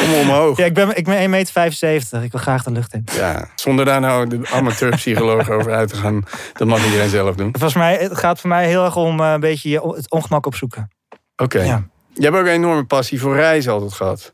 Kom 0.00 0.14
omhoog. 0.20 0.56
ja, 0.58 0.64
ik 0.64 0.74
ben, 0.74 0.96
ik 0.96 1.04
ben 1.04 1.18
1,75 1.46 1.52
meter. 1.80 2.22
Ik 2.22 2.32
wil 2.32 2.40
graag 2.40 2.62
de 2.62 2.70
lucht 2.70 2.92
in. 2.94 3.04
Ja, 3.12 3.48
zonder 3.54 3.84
daar 3.84 4.00
nou 4.00 4.28
de 4.28 4.48
amateurpsycholoog 4.52 5.50
over 5.56 5.72
uit 5.74 5.88
te 5.88 5.96
gaan. 5.96 6.22
Dat 6.52 6.68
mag 6.68 6.84
iedereen 6.84 7.08
zelf 7.08 7.34
doen. 7.36 7.48
Volgens 7.52 7.74
mij, 7.74 7.96
het 7.96 8.18
gaat 8.18 8.40
voor 8.40 8.48
mij 8.50 8.66
heel 8.66 8.84
erg 8.84 8.96
om 8.96 9.20
eh, 9.20 9.32
een 9.32 9.40
beetje 9.40 9.68
je- 9.68 9.92
het 9.96 10.10
ongemak 10.10 10.46
opzoeken. 10.46 10.90
Oké. 11.36 11.62
Ja. 11.62 11.82
Je 12.14 12.22
hebt 12.24 12.36
ook 12.36 12.42
een 12.46 12.50
enorme 12.52 12.84
passie 12.84 13.20
voor 13.20 13.34
reizen 13.34 13.72
altijd 13.72 13.92
gehad. 13.92 14.32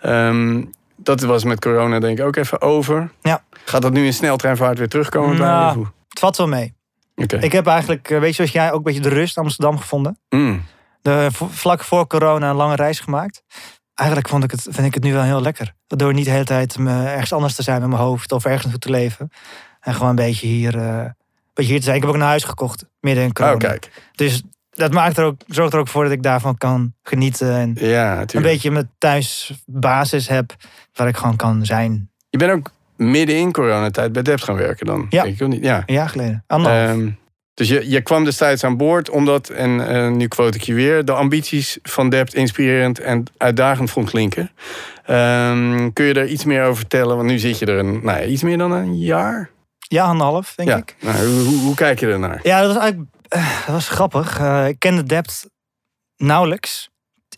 Ehm, 0.00 0.64
dat 1.02 1.20
was 1.20 1.44
met 1.44 1.60
corona 1.60 1.98
denk 1.98 2.18
ik 2.18 2.24
ook 2.24 2.36
even 2.36 2.60
over. 2.60 3.10
Ja. 3.20 3.42
Gaat 3.64 3.82
dat 3.82 3.92
nu 3.92 4.04
in 4.04 4.12
sneltreinvaart 4.12 4.78
weer 4.78 4.88
terugkomen? 4.88 5.36
Nou? 5.36 5.86
Het 6.08 6.18
valt 6.18 6.36
wel 6.36 6.48
mee. 6.48 6.74
Oké. 7.16 7.36
Ik 7.36 7.52
heb 7.52 7.66
eigenlijk, 7.66 8.10
eh, 8.10 8.18
weet 8.18 8.28
je 8.28 8.34
zoals 8.34 8.50
jij, 8.50 8.70
ook 8.70 8.76
een 8.76 8.82
beetje 8.82 9.00
de 9.00 9.08
rust 9.08 9.38
Amsterdam 9.38 9.78
gevonden. 9.78 10.18
Mm. 10.28 10.64
De, 11.02 11.28
vlak 11.32 11.84
voor 11.84 12.06
corona 12.06 12.50
een 12.50 12.56
lange 12.56 12.76
reis 12.76 13.00
gemaakt. 13.00 13.42
Eigenlijk 13.94 14.28
vond 14.28 14.44
ik 14.44 14.50
het, 14.50 14.62
vind 14.62 14.86
ik 14.86 14.94
het 14.94 15.02
nu 15.02 15.12
wel 15.12 15.22
heel 15.22 15.40
lekker. 15.40 15.74
Door 15.86 16.14
niet 16.14 16.24
de 16.24 16.30
hele 16.30 16.44
tijd 16.44 16.78
me 16.78 17.04
ergens 17.04 17.32
anders 17.32 17.54
te 17.54 17.62
zijn 17.62 17.80
met 17.80 17.88
mijn 17.88 18.02
hoofd 18.02 18.32
of 18.32 18.44
ergens 18.44 18.62
naartoe 18.62 18.80
te 18.80 18.90
leven. 18.90 19.30
En 19.80 19.94
gewoon 19.94 20.08
een 20.08 20.14
beetje 20.14 20.46
hier, 20.46 20.74
een 20.74 21.14
beetje 21.54 21.70
hier 21.70 21.78
te 21.78 21.84
zijn. 21.84 21.96
Ik 21.96 22.02
heb 22.02 22.10
ook 22.10 22.16
een 22.16 22.26
huis 22.26 22.44
gekocht 22.44 22.84
midden 23.00 23.24
in 23.24 23.32
corona. 23.32 23.54
Oh, 23.54 23.58
kijk. 23.58 23.90
Dus 24.14 24.42
dat 24.78 24.92
maakt 24.92 25.18
er 25.18 25.24
ook, 25.24 25.40
zorgt 25.46 25.72
er 25.72 25.78
ook 25.78 25.88
voor 25.88 26.02
dat 26.02 26.12
ik 26.12 26.22
daarvan 26.22 26.58
kan 26.58 26.92
genieten. 27.02 27.52
En 27.52 27.76
Ja, 27.80 28.24
een 28.26 28.42
beetje 28.42 28.70
mijn 28.70 28.90
thuisbasis 28.98 30.28
heb 30.28 30.54
waar 30.94 31.08
ik 31.08 31.16
gewoon 31.16 31.36
kan 31.36 31.66
zijn. 31.66 32.10
Je 32.30 32.38
bent 32.38 32.52
ook 32.52 32.70
midden 32.96 33.36
in 33.36 33.52
coronatijd 33.52 34.12
bij 34.12 34.22
Dept 34.22 34.44
gaan 34.44 34.56
werken 34.56 34.86
dan? 34.86 35.06
Ja. 35.10 35.22
Denk 35.22 35.40
ik 35.40 35.48
niet. 35.48 35.64
Ja. 35.64 35.82
Een 35.86 35.94
jaar 35.94 36.08
geleden. 36.08 36.44
Anderhalf. 36.46 36.88
Ehm, 36.90 37.08
dus 37.54 37.68
je, 37.68 37.90
je 37.90 38.00
kwam 38.00 38.24
destijds 38.24 38.64
aan 38.64 38.76
boord 38.76 39.10
omdat, 39.10 39.48
en 39.48 39.88
eh, 39.88 40.10
nu 40.10 40.28
quote 40.28 40.58
ik 40.58 40.62
je 40.64 40.74
weer, 40.74 41.04
de 41.04 41.12
ambities 41.12 41.78
van 41.82 42.08
Dept 42.08 42.34
inspirerend 42.34 42.98
en 42.98 43.24
uitdagend 43.36 43.90
vond 43.90 44.10
klinken. 44.10 44.50
Ehm, 45.04 45.92
kun 45.92 46.04
je 46.04 46.14
daar 46.14 46.26
iets 46.26 46.44
meer 46.44 46.62
over 46.62 46.76
vertellen? 46.76 47.16
Want 47.16 47.28
nu 47.28 47.38
zit 47.38 47.58
je 47.58 47.66
er 47.66 47.78
een, 47.78 48.00
nou 48.02 48.20
ja, 48.20 48.24
iets 48.24 48.42
meer 48.42 48.58
dan 48.58 48.72
een 48.72 48.98
jaar. 48.98 49.50
ja, 49.78 50.04
anderhalf, 50.04 50.54
denk 50.54 50.68
ja. 50.68 50.76
ik. 50.76 50.96
Nou, 51.00 51.26
hoe, 51.26 51.44
hoe, 51.44 51.58
hoe 51.58 51.74
kijk 51.74 52.00
je 52.00 52.06
ernaar? 52.06 52.40
Ja, 52.42 52.60
dat 52.60 52.72
was 52.72 52.82
eigenlijk 52.82 53.10
eh, 53.28 53.56
dat 53.66 53.74
was 53.74 53.88
grappig. 53.88 54.38
Eh, 54.38 54.68
ik 54.68 54.78
kende 54.78 55.02
Dept 55.02 55.46
nauwelijks. 56.16 56.88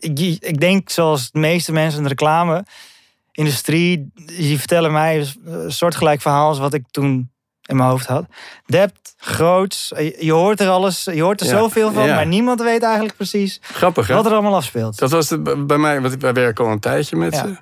Ik, 0.00 0.18
ik 0.40 0.60
denk, 0.60 0.90
zoals 0.90 1.30
de 1.30 1.38
meeste 1.38 1.72
mensen 1.72 1.96
in 1.98 2.02
de 2.02 2.08
reclame-industrie, 2.08 4.10
die 4.26 4.58
vertellen 4.58 4.92
mij 4.92 5.26
een 5.44 5.72
soortgelijk 5.72 6.20
verhaal 6.20 6.48
als 6.48 6.58
wat 6.58 6.74
ik 6.74 6.84
toen 6.90 7.30
in 7.62 7.76
mijn 7.76 7.88
hoofd 7.88 8.06
had. 8.06 8.24
Dept, 8.66 9.14
groots, 9.16 9.92
je, 10.18 10.32
hoort 10.32 10.60
er 10.60 10.68
alles, 10.68 11.04
je 11.04 11.22
hoort 11.22 11.40
er 11.40 11.46
Ja, 11.46 11.58
zoveel 11.58 11.92
van, 11.92 12.06
ja. 12.06 12.14
maar 12.14 12.26
niemand 12.26 12.60
weet 12.62 12.82
eigenlijk 12.82 13.16
precies 13.16 13.58
Grappig, 13.62 14.06
hè? 14.06 14.14
wat 14.14 14.26
er 14.26 14.32
allemaal 14.32 14.54
afspeelt. 14.54 14.98
Dat 14.98 15.10
was 15.10 15.28
bij 15.58 15.78
mij, 15.78 16.00
want 16.00 16.16
wij 16.16 16.32
werken 16.32 16.64
al 16.64 16.70
een 16.70 16.80
tijdje 16.80 17.16
met 17.16 17.34
Ja. 17.34 17.46
ze. 17.46 17.56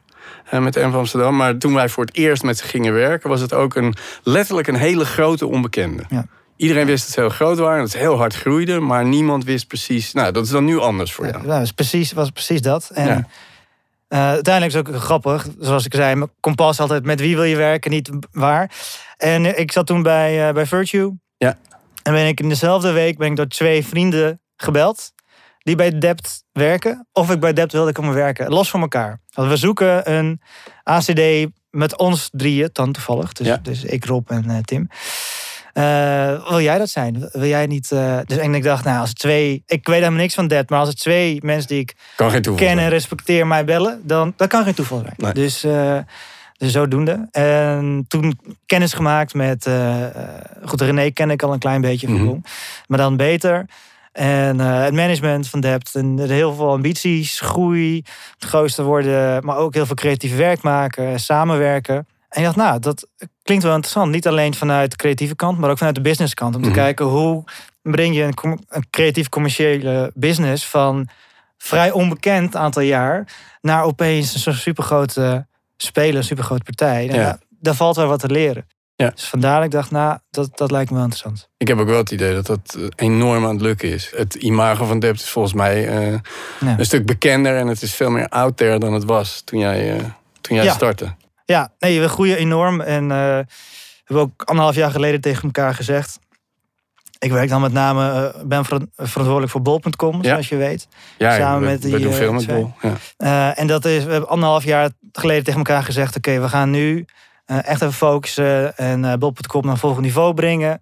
eh, 0.51 0.61
Met 0.61 0.75
M 0.75 0.81
van 0.81 0.95
Amsterdam. 0.95 1.37
Maar 1.37 1.59
toen 1.59 1.75
wij 1.75 1.89
voor 1.89 2.05
het 2.05 2.17
eerst 2.17 2.43
met 2.43 2.59
ze 2.59 2.65
gingen 2.65 2.93
werken, 2.93 3.29
was 3.29 3.41
het 3.41 3.53
ook 3.55 3.75
een, 3.75 3.95
letterlijk 4.23 4.67
een 4.69 4.75
hele 4.77 5.05
grote 5.05 5.47
onbekende. 5.47 6.05
Ja. 6.09 6.27
Iedereen 6.59 6.87
wist 6.87 7.05
dat 7.05 7.15
ze 7.15 7.21
heel 7.21 7.29
groot 7.29 7.59
waren, 7.59 7.81
dat 7.81 7.91
ze 7.91 7.99
heel 7.99 8.17
hard 8.17 8.35
groeiden, 8.35 8.87
maar 8.87 9.05
niemand 9.05 9.45
wist 9.45 9.67
precies. 9.67 10.13
Nou, 10.13 10.33
dat 10.33 10.45
is 10.45 10.51
dan 10.51 10.65
nu 10.65 10.79
anders 10.79 11.13
voor 11.13 11.25
Ja, 11.27 11.31
jou. 11.31 11.47
dat 11.47 11.59
was 11.59 11.73
precies, 11.73 12.13
was 12.13 12.31
precies 12.31 12.61
dat. 12.61 12.91
En 12.95 13.07
Ja. 13.07 13.27
eh, 14.09 14.19
uiteindelijk 14.29 14.75
is 14.75 14.79
het 14.81 14.89
ook 14.97 15.03
grappig. 15.03 15.47
Zoals 15.59 15.85
ik 15.87 15.95
zei, 15.95 16.15
mijn 16.15 16.31
kompas 16.41 16.81
altijd 16.81 17.05
met 17.05 17.21
wie 17.21 17.35
wil 17.35 17.45
je 17.45 17.57
werken, 17.57 17.91
niet 17.91 18.11
waar. 18.33 18.71
En 19.17 19.59
ik 19.59 19.73
zat 19.73 19.87
toen 19.87 20.03
bij, 20.03 20.49
eh, 20.49 20.55
bij 20.55 20.67
Virtue. 20.67 21.13
Ja. 21.37 21.59
En 22.03 22.13
ben 22.13 22.27
ik 22.27 22.41
in 22.41 22.49
dezelfde 22.49 22.91
week 22.93 23.19
ben 23.19 23.31
ik 23.31 23.37
door 23.37 23.47
twee 23.49 23.87
vrienden 23.87 24.41
gebeld 24.57 25.13
die 25.59 25.77
bij 25.77 25.99
Dept 25.99 26.45
werken. 26.53 27.07
Of 27.13 27.31
ik 27.31 27.41
bij 27.41 27.53
Dept 27.53 27.73
wilde 27.73 27.93
komen 27.93 28.15
werken. 28.15 28.49
Los 28.51 28.71
van 28.71 28.81
elkaar. 28.81 29.21
Want 29.35 29.49
we 29.49 29.57
zoeken 29.57 30.13
een 30.13 30.41
ACD 30.83 31.47
met 31.71 31.97
ons 31.97 32.29
drieën, 32.33 32.69
dan 32.73 32.93
toevallig. 32.93 33.33
Dus, 33.33 33.47
Ja. 33.47 33.57
dus 33.63 33.85
ik, 33.85 34.05
Rob 34.05 34.31
en 34.31 34.51
eh, 34.51 34.57
Tim. 34.59 34.89
Eh, 35.73 36.49
wil 36.49 36.61
jij 36.61 36.79
dat 36.79 36.89
zijn? 36.89 37.29
Wil 37.33 37.49
jij 37.49 37.67
niet... 37.67 37.93
eh, 37.93 38.19
dus 38.25 38.39
en 38.39 38.55
ik 38.55 38.63
dacht, 38.63 38.85
nou, 38.85 39.01
als 39.01 39.13
twee... 39.13 39.63
Ik 39.67 39.87
weet 39.87 39.97
helemaal 39.99 40.21
niks 40.21 40.35
van 40.35 40.49
Dept. 40.49 40.71
Maar 40.71 40.79
als 40.79 40.89
er 40.89 40.95
twee 40.95 41.39
mensen 41.43 41.69
die 41.69 41.81
ik 41.81 41.95
ken 42.57 42.79
en 42.79 42.89
respecteer 42.89 43.47
mij 43.47 43.65
bellen, 43.65 44.01
dan 44.05 44.33
dat 44.37 44.49
kan 44.49 44.65
geen 44.65 44.75
toeval 44.75 44.99
zijn. 44.99 45.15
Nee. 45.17 45.33
Dus, 45.33 45.61
dus 46.57 46.73
zodoende. 46.73 47.29
En 47.31 48.05
toen 48.09 48.39
kennis 48.67 48.93
gemaakt 48.93 49.35
met. 49.35 49.69
goed, 50.65 50.81
René 50.81 51.11
ken 51.11 51.31
ik 51.31 51.43
al 51.43 51.53
een 51.53 51.59
klein 51.59 51.81
beetje 51.81 52.07
van 52.07 52.23
Mhm. 52.25 52.37
maar 52.87 52.99
dan 52.99 53.17
beter. 53.17 53.67
En 54.13 54.59
het 54.59 54.95
management 54.95 55.49
van 55.49 55.61
Dept. 55.61 55.95
En 55.95 56.19
heel 56.19 56.55
veel 56.55 56.71
ambities, 56.71 57.41
groei, 57.41 58.03
het 58.39 58.49
grootste 58.49 58.83
worden, 58.83 59.45
maar 59.45 59.57
ook 59.57 59.75
heel 59.75 59.87
veel 59.87 59.95
creatief 59.95 60.37
werk 60.37 60.63
maken, 60.63 61.21
samenwerken. 61.21 62.07
En 62.29 62.39
ik 62.39 62.45
dacht, 62.45 62.57
nou, 62.57 62.79
dat 62.81 63.07
klinkt 63.43 63.65
wel 63.65 63.75
interessant. 63.75 64.13
Niet 64.13 64.27
alleen 64.27 64.55
vanuit 64.55 64.91
de 64.91 64.97
creatieve 64.97 65.37
kant, 65.37 65.59
maar 65.59 65.71
ook 65.71 65.79
vanuit 65.79 65.95
de 65.97 66.01
business 66.03 66.35
kant. 66.35 66.55
Om 66.57 66.63
te 66.63 66.69
Mhm. 66.69 66.79
kijken 66.79 67.07
hoe 67.07 67.45
breng 67.83 68.15
je 68.15 68.23
een, 68.23 68.87
creatief 68.91 69.29
commerciële 69.29 70.11
business 70.15 70.67
van 70.67 71.09
vrij 71.59 71.91
onbekend 71.91 72.57
aantal 72.57 72.83
jaar 72.83 73.29
naar 73.61 73.83
opeens 73.85 74.47
een 74.47 74.55
supergrote 74.55 75.47
speler, 75.77 76.25
supergrote 76.25 76.63
partij. 76.65 77.05
Ja. 77.05 77.13
daar- 77.13 77.39
Daar 77.61 77.75
valt 77.75 77.97
wel 77.97 78.07
wat 78.07 78.21
te 78.21 78.31
leren. 78.31 78.67
Ja. 78.97 79.11
Dus 79.11 79.25
vandaar 79.25 79.57
dat 79.57 79.65
ik 79.65 79.71
dacht, 79.71 79.91
nou, 79.91 80.19
dat, 80.31 80.57
dat 80.59 80.71
lijkt 80.71 80.91
me 80.91 80.97
wel 80.97 81.05
interessant. 81.05 81.49
Ik 81.57 81.69
heb 81.69 81.79
ook 81.79 81.87
wel 81.89 81.97
het 81.99 82.11
idee 82.11 82.35
dat 82.35 82.47
dat 82.47 82.77
eh, 82.79 82.87
enorm 82.97 83.45
aan 83.45 83.53
het 83.53 83.61
lukken 83.61 83.89
is. 83.93 84.13
Het 84.17 84.35
imago 84.35 84.85
van 84.85 84.99
Dept 84.99 85.21
is 85.21 85.29
volgens 85.29 85.55
mij 85.55 85.89
eh, 85.89 86.13
Ja. 86.61 86.79
een 86.79 86.85
stuk 86.85 87.07
bekender 87.07 87.57
en 87.57 87.67
het 87.67 87.83
is 87.83 87.95
veel 87.95 88.11
meer 88.11 88.29
out 88.29 88.57
there 88.57 88.79
dan 88.79 88.93
het 88.93 89.05
was 89.05 89.41
toen 89.45 89.59
jij, 89.59 89.93
eh, 89.97 90.05
toen 90.41 90.57
jij 90.57 90.65
Ja. 90.65 90.73
startte. 90.73 91.15
Ja, 91.55 91.73
nee, 91.79 92.01
we 92.01 92.09
groeien 92.09 92.37
enorm. 92.37 92.81
En 92.81 93.09
we 93.09 93.45
hebben 94.05 94.25
ook 94.25 94.43
anderhalf 94.43 94.75
jaar 94.75 94.91
geleden 94.91 95.21
tegen 95.21 95.43
elkaar 95.43 95.75
gezegd. 95.75 96.19
Ik 97.19 97.31
werk 97.33 97.49
dan 97.49 97.61
met 97.61 97.73
name, 97.73 98.11
eh, 98.35 98.43
ben 98.45 98.65
ver- 98.65 98.87
verantwoordelijk 98.97 99.51
voor 99.53 99.63
bol.com, 99.63 100.23
Ja. 100.23 100.29
zoals 100.29 100.49
je 100.49 100.57
weet. 100.57 100.89
Ja, 101.19 101.37
Samen 101.37 101.61
we, 101.61 101.67
met 101.67 101.83
die, 101.83 101.93
we 101.93 102.01
doen 102.01 102.11
eh, 102.13 102.17
veel 102.17 102.33
met. 102.33 102.47
Bol. 102.47 102.73
Ja. 103.19 103.55
En 103.55 103.67
dat 103.67 103.85
is, 103.85 104.05
we 104.05 104.11
hebben 104.11 104.29
anderhalf 104.29 104.65
jaar 104.65 104.91
geleden 105.13 105.45
tegen 105.45 105.59
elkaar 105.59 105.83
gezegd: 105.83 106.17
oké, 106.17 106.41
we 106.41 106.49
gaan 106.49 106.71
nu 106.71 107.05
echt 107.47 107.83
even 107.83 107.93
focussen 107.93 108.77
en 108.77 109.19
Bob.com 109.19 109.63
naar 109.63 109.73
een 109.73 109.79
volgend 109.79 110.05
niveau 110.05 110.35
brengen. 110.35 110.81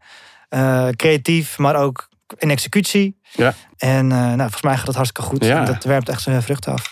Creatief, 0.96 1.58
maar 1.58 1.76
ook 1.76 2.08
in 2.38 2.50
executie. 2.50 3.20
Ja. 3.32 3.54
En 3.76 4.06
nou, 4.06 4.36
volgens 4.36 4.62
mij 4.62 4.76
gaat 4.76 4.86
het 4.86 4.96
hartstikke 4.96 5.28
goed. 5.30 5.44
Ja. 5.44 5.58
En 5.58 5.64
Dat 5.64 5.84
werpt 5.84 6.08
echt 6.08 6.22
zijn 6.22 6.42
vruchten 6.42 6.72
af. 6.72 6.88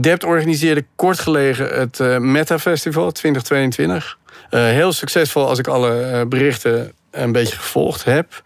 Dept 0.00 0.24
organiseerde 0.24 0.84
kort 0.96 1.18
gelegen 1.18 1.68
het 1.68 2.00
eh, 2.00 2.18
Meta 2.18 2.58
Festival 2.58 3.10
2022. 3.12 4.18
Eh, 4.50 4.60
heel 4.60 4.92
succesvol 4.92 5.48
als 5.48 5.58
ik 5.58 5.66
alle 5.66 6.00
eh, 6.00 6.26
berichten 6.26 6.92
een 7.10 7.32
beetje 7.32 7.56
gevolgd 7.56 8.04
heb. 8.04 8.42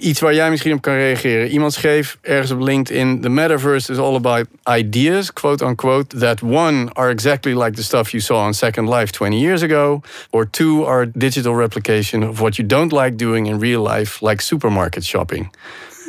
Iets 0.00 0.20
waar 0.20 0.34
jij 0.34 0.50
misschien 0.50 0.72
op 0.72 0.82
kan 0.82 0.94
reageren. 0.94 1.48
Iemand 1.48 1.72
schreef 1.72 2.18
ergens 2.20 2.50
op 2.50 2.60
LinkedIn: 2.60 3.20
The 3.20 3.28
metaverse 3.28 3.92
is 3.92 3.98
all 3.98 4.14
about 4.14 4.46
ideas, 4.78 5.32
quote 5.32 5.64
unquote, 5.64 6.18
that 6.18 6.42
one 6.42 6.88
are 6.92 7.10
exactly 7.10 7.54
like 7.62 7.70
the 7.70 7.82
stuff 7.82 8.10
you 8.10 8.22
saw 8.22 8.44
on 8.44 8.54
Second 8.54 8.88
Life 8.88 9.12
20 9.12 9.38
years 9.38 9.62
ago, 9.62 10.00
or 10.30 10.50
two 10.50 10.86
are 10.86 11.10
digital 11.14 11.56
replication 11.56 12.28
of 12.28 12.38
what 12.38 12.56
you 12.56 12.68
don't 12.68 12.92
like 12.92 13.16
doing 13.16 13.46
in 13.46 13.60
real 13.60 13.82
life, 13.82 14.26
like 14.26 14.42
supermarket 14.42 15.04
shopping. 15.04 15.50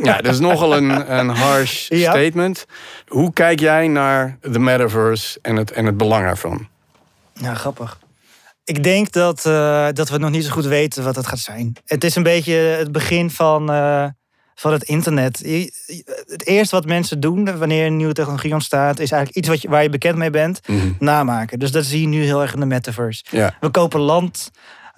Ja, 0.03 0.21
dat 0.21 0.33
is 0.33 0.39
nogal 0.39 0.75
een, 0.77 0.89
een 1.19 1.29
harsh 1.29 1.89
Ja. 1.89 2.11
statement. 2.11 2.65
Hoe 3.07 3.33
kijk 3.33 3.59
jij 3.59 3.87
naar 3.87 4.37
de 4.41 4.59
metaverse 4.59 5.39
en 5.41 5.55
het, 5.55 5.71
en 5.71 5.85
het 5.85 5.97
belang 5.97 6.25
ervan? 6.25 6.67
Ja, 7.33 7.53
grappig. 7.53 7.99
Ik 8.63 8.83
denk 8.83 9.11
dat, 9.11 9.45
eh, 9.45 9.87
dat 9.93 10.09
we 10.09 10.17
nog 10.17 10.29
niet 10.29 10.45
zo 10.45 10.51
goed 10.51 10.65
weten 10.65 11.03
wat 11.03 11.15
het 11.15 11.27
gaat 11.27 11.39
zijn. 11.39 11.73
Het 11.85 12.03
is 12.03 12.15
een 12.15 12.23
beetje 12.23 12.53
het 12.53 12.91
begin 12.91 13.29
van, 13.29 13.71
eh, 13.71 14.05
van 14.55 14.71
het 14.71 14.83
internet. 14.83 15.39
Het 16.27 16.45
eerste 16.45 16.75
wat 16.75 16.85
mensen 16.85 17.19
doen 17.19 17.57
wanneer 17.57 17.85
een 17.85 17.97
nieuwe 17.97 18.13
technologie 18.13 18.53
ontstaat, 18.53 18.99
is 18.99 19.11
eigenlijk 19.11 19.35
iets 19.35 19.47
wat 19.47 19.61
je, 19.61 19.69
waar 19.69 19.83
je 19.83 19.89
bekend 19.89 20.15
mee 20.15 20.29
bent, 20.29 20.59
namaken. 20.99 21.59
Dus 21.59 21.71
dat 21.71 21.85
zie 21.85 22.01
je 22.01 22.07
nu 22.07 22.23
heel 22.23 22.41
erg 22.41 22.53
in 22.53 22.59
de 22.59 22.65
metaverse. 22.65 23.23
Ja, 23.29 23.55
We 23.59 23.69
kopen 23.69 23.99
land. 23.99 24.51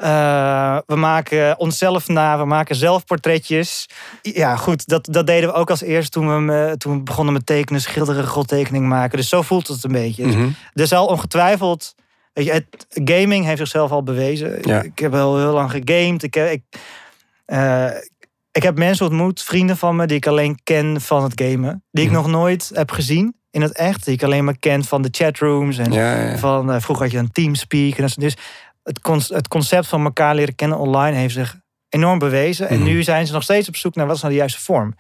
Eh, 0.03 0.77
we 0.85 0.95
maken 0.95 1.59
onszelf 1.59 2.07
na. 2.07 2.37
We 2.37 2.45
maken 2.45 2.75
zelf 2.75 3.05
portretjes. 3.05 3.89
Ja, 4.21 4.55
goed. 4.55 4.87
Dat, 4.87 5.05
dat 5.11 5.27
deden 5.27 5.49
we 5.49 5.55
ook 5.55 5.69
als 5.69 5.81
eerst 5.81 6.11
toen 6.11 6.45
we, 6.47 6.75
toen 6.77 6.93
we 6.97 7.03
begonnen 7.03 7.33
met 7.33 7.45
tekenen, 7.45 7.81
schilderen, 7.81 8.23
grottekeningen 8.23 8.87
maken. 8.87 9.17
Dus 9.17 9.29
zo 9.29 9.41
voelt 9.41 9.67
het 9.67 9.83
een 9.83 9.91
beetje. 9.91 10.23
Dus 10.23 10.35
Mhm. 10.35 10.49
er 10.73 10.87
zal 10.87 11.05
ongetwijfeld. 11.05 11.95
Weet 12.33 12.45
je, 12.45 12.51
het, 12.51 12.87
gaming 12.89 13.45
heeft 13.45 13.57
zichzelf 13.57 13.91
al 13.91 14.03
bewezen. 14.03 14.57
Ja. 14.61 14.81
Ik 14.81 14.99
heb 14.99 15.13
al 15.13 15.37
heel 15.37 15.53
lang 15.53 15.71
gegamed. 15.71 16.23
Ik, 16.23 16.33
heb- 16.33 16.49
ik, 16.51 16.61
eh, 17.45 17.87
ik 18.51 18.63
heb 18.63 18.77
mensen 18.77 19.05
ontmoet, 19.05 19.43
vrienden 19.43 19.77
van 19.77 19.95
me, 19.95 20.05
die 20.05 20.17
ik 20.17 20.27
alleen 20.27 20.59
ken 20.63 21.01
van 21.01 21.23
het 21.23 21.41
gamen. 21.41 21.83
Die 21.91 22.03
ik 22.03 22.11
Mhm. 22.11 22.19
nog 22.21 22.27
nooit 22.31 22.71
heb 22.73 22.91
gezien 22.91 23.35
in 23.51 23.61
het 23.61 23.71
echt. 23.77 24.05
Die 24.05 24.13
ik 24.13 24.23
alleen 24.23 24.43
maar 24.45 24.57
ken 24.59 24.83
van 24.83 25.01
de 25.01 25.07
chatrooms. 25.11 25.77
En 25.77 25.91
ja, 25.91 26.21
ja. 26.29 26.37
van, 26.37 26.71
eh, 26.71 26.81
vroeger 26.81 27.03
had 27.05 27.13
je 27.13 27.19
een 27.19 27.31
Teamspeak. 27.31 27.95
En 27.97 28.01
dat, 28.01 28.15
dus 28.17 28.35
het, 28.83 28.99
con- 29.01 29.21
het 29.27 29.47
concept 29.47 29.87
van 29.87 30.03
elkaar 30.03 30.35
leren 30.35 30.55
kennen 30.55 30.77
online 30.77 31.17
heeft 31.17 31.33
zich 31.33 31.55
enorm 31.89 32.19
bewezen. 32.19 32.69
En 32.69 32.75
Mhm. 32.79 32.87
nu 32.87 33.03
zijn 33.03 33.27
ze 33.27 33.33
nog 33.33 33.43
steeds 33.43 33.67
op 33.67 33.75
zoek 33.75 33.95
naar 33.95 34.05
wat 34.07 34.15
is 34.15 34.21
nou 34.21 34.33
de 34.33 34.39
juiste 34.39 34.61
vorm. 34.61 34.95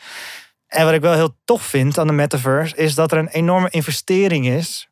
En 0.67 0.85
wat 0.85 0.93
ik 0.93 1.01
wel 1.01 1.13
heel 1.13 1.35
tof 1.45 1.61
vind 1.61 1.97
aan 1.97 2.07
de 2.07 2.13
metaverse, 2.13 2.75
is 2.75 2.95
dat 2.95 3.11
er 3.11 3.17
een 3.17 3.27
enorme 3.27 3.69
investering 3.69 4.47
is 4.47 4.87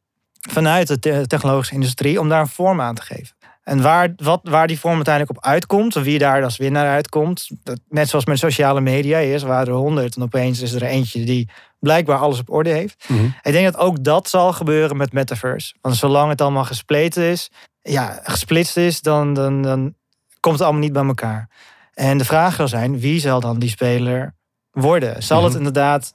vanuit 0.50 0.88
de 0.88 1.00
te- 1.00 1.28
technologische 1.28 1.74
industrie 1.74 2.20
om 2.20 2.30
daar 2.30 2.42
een 2.42 2.48
vorm 2.48 2.82
aan 2.82 2.96
te 2.96 3.02
geven. 3.02 3.36
En 3.64 3.82
waar, 3.82 4.14
wat, 4.16 4.40
waar 4.44 4.68
die 4.68 4.80
vorm 4.80 4.96
uiteindelijk 4.96 5.38
op 5.38 5.44
uitkomt, 5.46 5.94
wie 5.94 6.18
daar 6.20 6.44
als 6.44 6.58
winnaar 6.58 6.88
uitkomt, 6.88 7.50
dat, 7.64 7.80
net 7.90 8.10
zoals 8.10 8.26
met 8.26 8.40
sociale 8.40 8.82
media 8.82 9.18
is, 9.18 9.44
waar 9.44 9.68
er 9.68 9.74
honderd 9.74 10.16
en 10.16 10.22
opeens 10.22 10.62
is 10.62 10.74
er 10.74 10.84
eentje 10.84 11.24
die 11.24 11.50
blijkbaar 11.80 12.18
alles 12.18 12.40
op 12.40 12.50
orde 12.50 12.70
heeft. 12.70 13.06
Mhm. 13.08 13.26
Ik 13.42 13.52
denk 13.52 13.66
dat 13.66 13.78
ook 13.78 14.04
dat 14.04 14.30
zal 14.30 14.54
gebeuren 14.54 14.98
met 14.98 15.14
metaverse. 15.14 15.74
Want 15.82 15.96
zolang 15.96 16.30
het 16.30 16.42
allemaal 16.42 16.66
gespleten 16.66 17.24
is, 17.24 17.50
ja, 17.82 18.20
gesplitst 18.24 18.78
is, 18.78 19.02
dan, 19.02 19.34
dan, 19.34 19.62
dan 19.62 19.96
komt 20.40 20.56
het 20.56 20.64
allemaal 20.64 20.82
niet 20.84 20.94
bij 20.94 21.06
elkaar. 21.06 21.50
En 21.94 22.18
de 22.18 22.26
vraag 22.26 22.56
zal 22.56 22.68
zijn, 22.68 23.00
wie 23.00 23.20
zal 23.20 23.40
dan 23.40 23.60
die 23.60 23.70
speler 23.70 24.34
worden? 24.72 25.24
Zal 25.24 25.40
het 25.44 25.50
Mhm. 25.50 25.58
inderdaad 25.58 26.14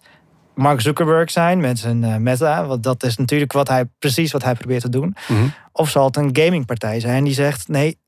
Mark 0.54 0.80
Zuckerberg 0.80 1.30
zijn 1.30 1.60
met 1.60 1.78
zijn 1.78 2.04
eh, 2.04 2.16
meta? 2.16 2.66
Want 2.66 2.82
dat 2.82 3.02
is 3.02 3.16
natuurlijk 3.16 3.52
wat 3.52 3.68
hij, 3.68 3.84
precies 3.98 4.32
wat 4.32 4.42
hij 4.42 4.54
probeert 4.54 4.82
te 4.82 4.88
doen. 4.88 5.16
Mhm. 5.28 5.46
Of 5.72 5.90
zal 5.90 6.04
het 6.04 6.16
een 6.16 6.30
gamingpartij 6.36 7.00
zijn 7.00 7.24
die 7.24 7.34
zegt, 7.34 7.68
nee, 7.68 7.98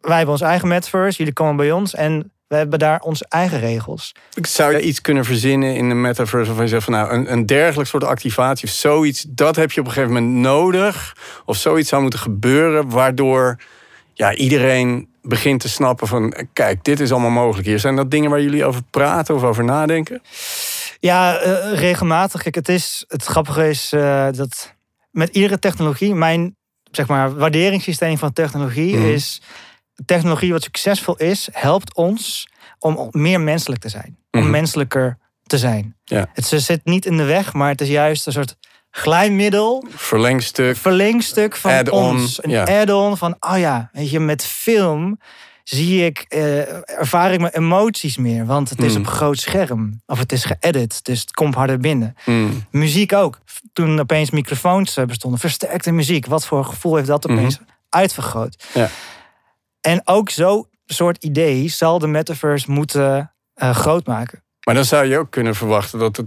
wij 0.00 0.16
hebben 0.16 0.34
ons 0.34 0.42
eigen 0.44 0.68
metaverse, 0.68 1.18
jullie 1.18 1.32
komen 1.32 1.56
bij 1.56 1.72
ons 1.72 1.94
en 1.94 2.32
we 2.46 2.56
hebben 2.56 2.78
daar 2.78 3.00
onze 3.00 3.26
eigen 3.28 3.60
regels. 3.60 4.12
Zou 4.42 4.72
je 4.72 4.80
iets 4.80 5.00
kunnen 5.00 5.24
verzinnen 5.24 5.74
in 5.76 5.88
de 5.88 5.94
metaverse 5.94 6.46
waarvan 6.46 6.64
je 6.64 6.70
zegt 6.70 6.84
van 6.84 6.92
nou, 6.92 7.12
een, 7.12 7.32
een 7.32 7.46
dergelijk 7.46 7.88
soort 7.88 8.04
activatie 8.04 8.68
of 8.68 8.74
zoiets, 8.74 9.26
dat 9.28 9.56
heb 9.56 9.72
je 9.72 9.80
op 9.80 9.86
een 9.86 9.92
gegeven 9.92 10.14
moment 10.14 10.32
nodig. 10.42 11.16
Of 11.44 11.56
zoiets 11.56 11.88
zou 11.88 12.02
moeten 12.02 12.20
gebeuren, 12.20 12.88
waardoor 12.88 13.58
ja, 14.14 14.34
iedereen 14.34 15.08
begint 15.22 15.60
te 15.60 15.68
snappen 15.68 16.06
van 16.06 16.34
kijk, 16.52 16.84
dit 16.84 17.00
is 17.00 17.12
allemaal 17.12 17.30
mogelijk 17.30 17.66
hier. 17.66 17.78
Zijn 17.78 17.96
dat 17.96 18.10
dingen 18.10 18.30
waar 18.30 18.42
jullie 18.42 18.64
over 18.64 18.82
praten 18.90 19.34
of 19.34 19.42
over 19.42 19.64
nadenken? 19.64 20.22
Ja, 21.00 21.36
eh, 21.36 21.78
regelmatig. 21.78 22.42
Kijk, 22.42 22.54
het, 22.54 22.68
is, 22.68 23.04
het 23.08 23.24
grappige 23.24 23.68
is 23.68 23.92
eh, 23.92 24.26
dat 24.32 24.74
met 25.10 25.28
iedere 25.28 25.58
technologie, 25.58 26.14
mijn 26.14 26.56
zeg 26.90 27.06
maar, 27.06 27.34
waarderingssysteem 27.34 28.18
van 28.18 28.32
technologie 28.32 28.96
Mhm. 28.96 29.06
is. 29.08 29.42
Technologie 30.06 30.52
wat 30.52 30.62
succesvol 30.62 31.16
is, 31.16 31.48
helpt 31.52 31.94
ons 31.94 32.48
om 32.78 33.08
meer 33.10 33.40
menselijk 33.40 33.80
te 33.80 33.88
zijn. 33.88 34.16
Om 34.30 34.40
Mhm. 34.40 34.50
menselijker 34.50 35.18
te 35.42 35.58
zijn. 35.58 35.96
Ja. 36.04 36.26
Het 36.32 36.46
ze 36.46 36.58
zit 36.58 36.80
niet 36.84 37.06
in 37.06 37.16
de 37.16 37.24
weg, 37.24 37.52
maar 37.52 37.68
het 37.68 37.80
is 37.80 37.88
juist 37.88 38.26
een 38.26 38.32
soort 38.32 38.56
glijmiddel, 38.90 39.84
Verlengstuk. 39.88 40.76
verlengstuk 40.76 41.56
van 41.56 41.70
Add-on, 41.70 42.02
ons. 42.16 42.42
Een 42.44 42.50
ja. 42.50 42.64
add-on 42.80 43.16
van, 43.16 43.36
oh 43.40 43.58
ja, 43.58 43.90
weet 43.92 44.10
je, 44.10 44.20
met 44.20 44.44
film 44.44 45.18
zie 45.64 46.04
ik, 46.04 46.24
eh, 46.28 46.98
ervaar 46.98 47.32
ik 47.32 47.40
mijn 47.40 47.52
emoties 47.52 48.16
meer. 48.16 48.46
Want 48.46 48.70
het 48.70 48.82
is 48.82 48.92
Mm. 48.94 48.98
op 49.00 49.06
groot 49.06 49.38
scherm. 49.38 50.02
Of 50.06 50.18
het 50.18 50.32
is 50.32 50.44
geëdit, 50.44 51.04
dus 51.04 51.20
het 51.20 51.30
komt 51.32 51.54
harder 51.54 51.78
binnen. 51.78 52.14
Mm. 52.24 52.64
Muziek 52.70 53.12
ook. 53.12 53.38
Toen 53.72 54.00
opeens 54.00 54.30
microfoons 54.30 54.96
eh, 54.96 55.04
bestonden, 55.04 55.40
versterkte 55.40 55.92
muziek. 55.92 56.26
Wat 56.26 56.46
voor 56.46 56.64
gevoel 56.64 56.94
heeft 56.96 57.08
dat 57.08 57.30
opeens 57.30 57.58
uitvergroot? 57.88 58.64
Ja. 58.74 58.88
En 59.86 60.00
ook 60.04 60.30
zo'n 60.30 60.66
soort 60.86 61.24
idee 61.24 61.68
zal 61.68 61.98
de 61.98 62.06
metaverse 62.06 62.70
moeten 62.70 63.34
eh, 63.54 63.74
groot 63.74 64.06
maken. 64.06 64.44
Maar 64.64 64.74
dan 64.74 64.84
zou 64.84 65.06
je 65.06 65.18
ook 65.18 65.30
kunnen 65.30 65.54
verwachten 65.54 65.98
dat 65.98 66.16
het 66.16 66.26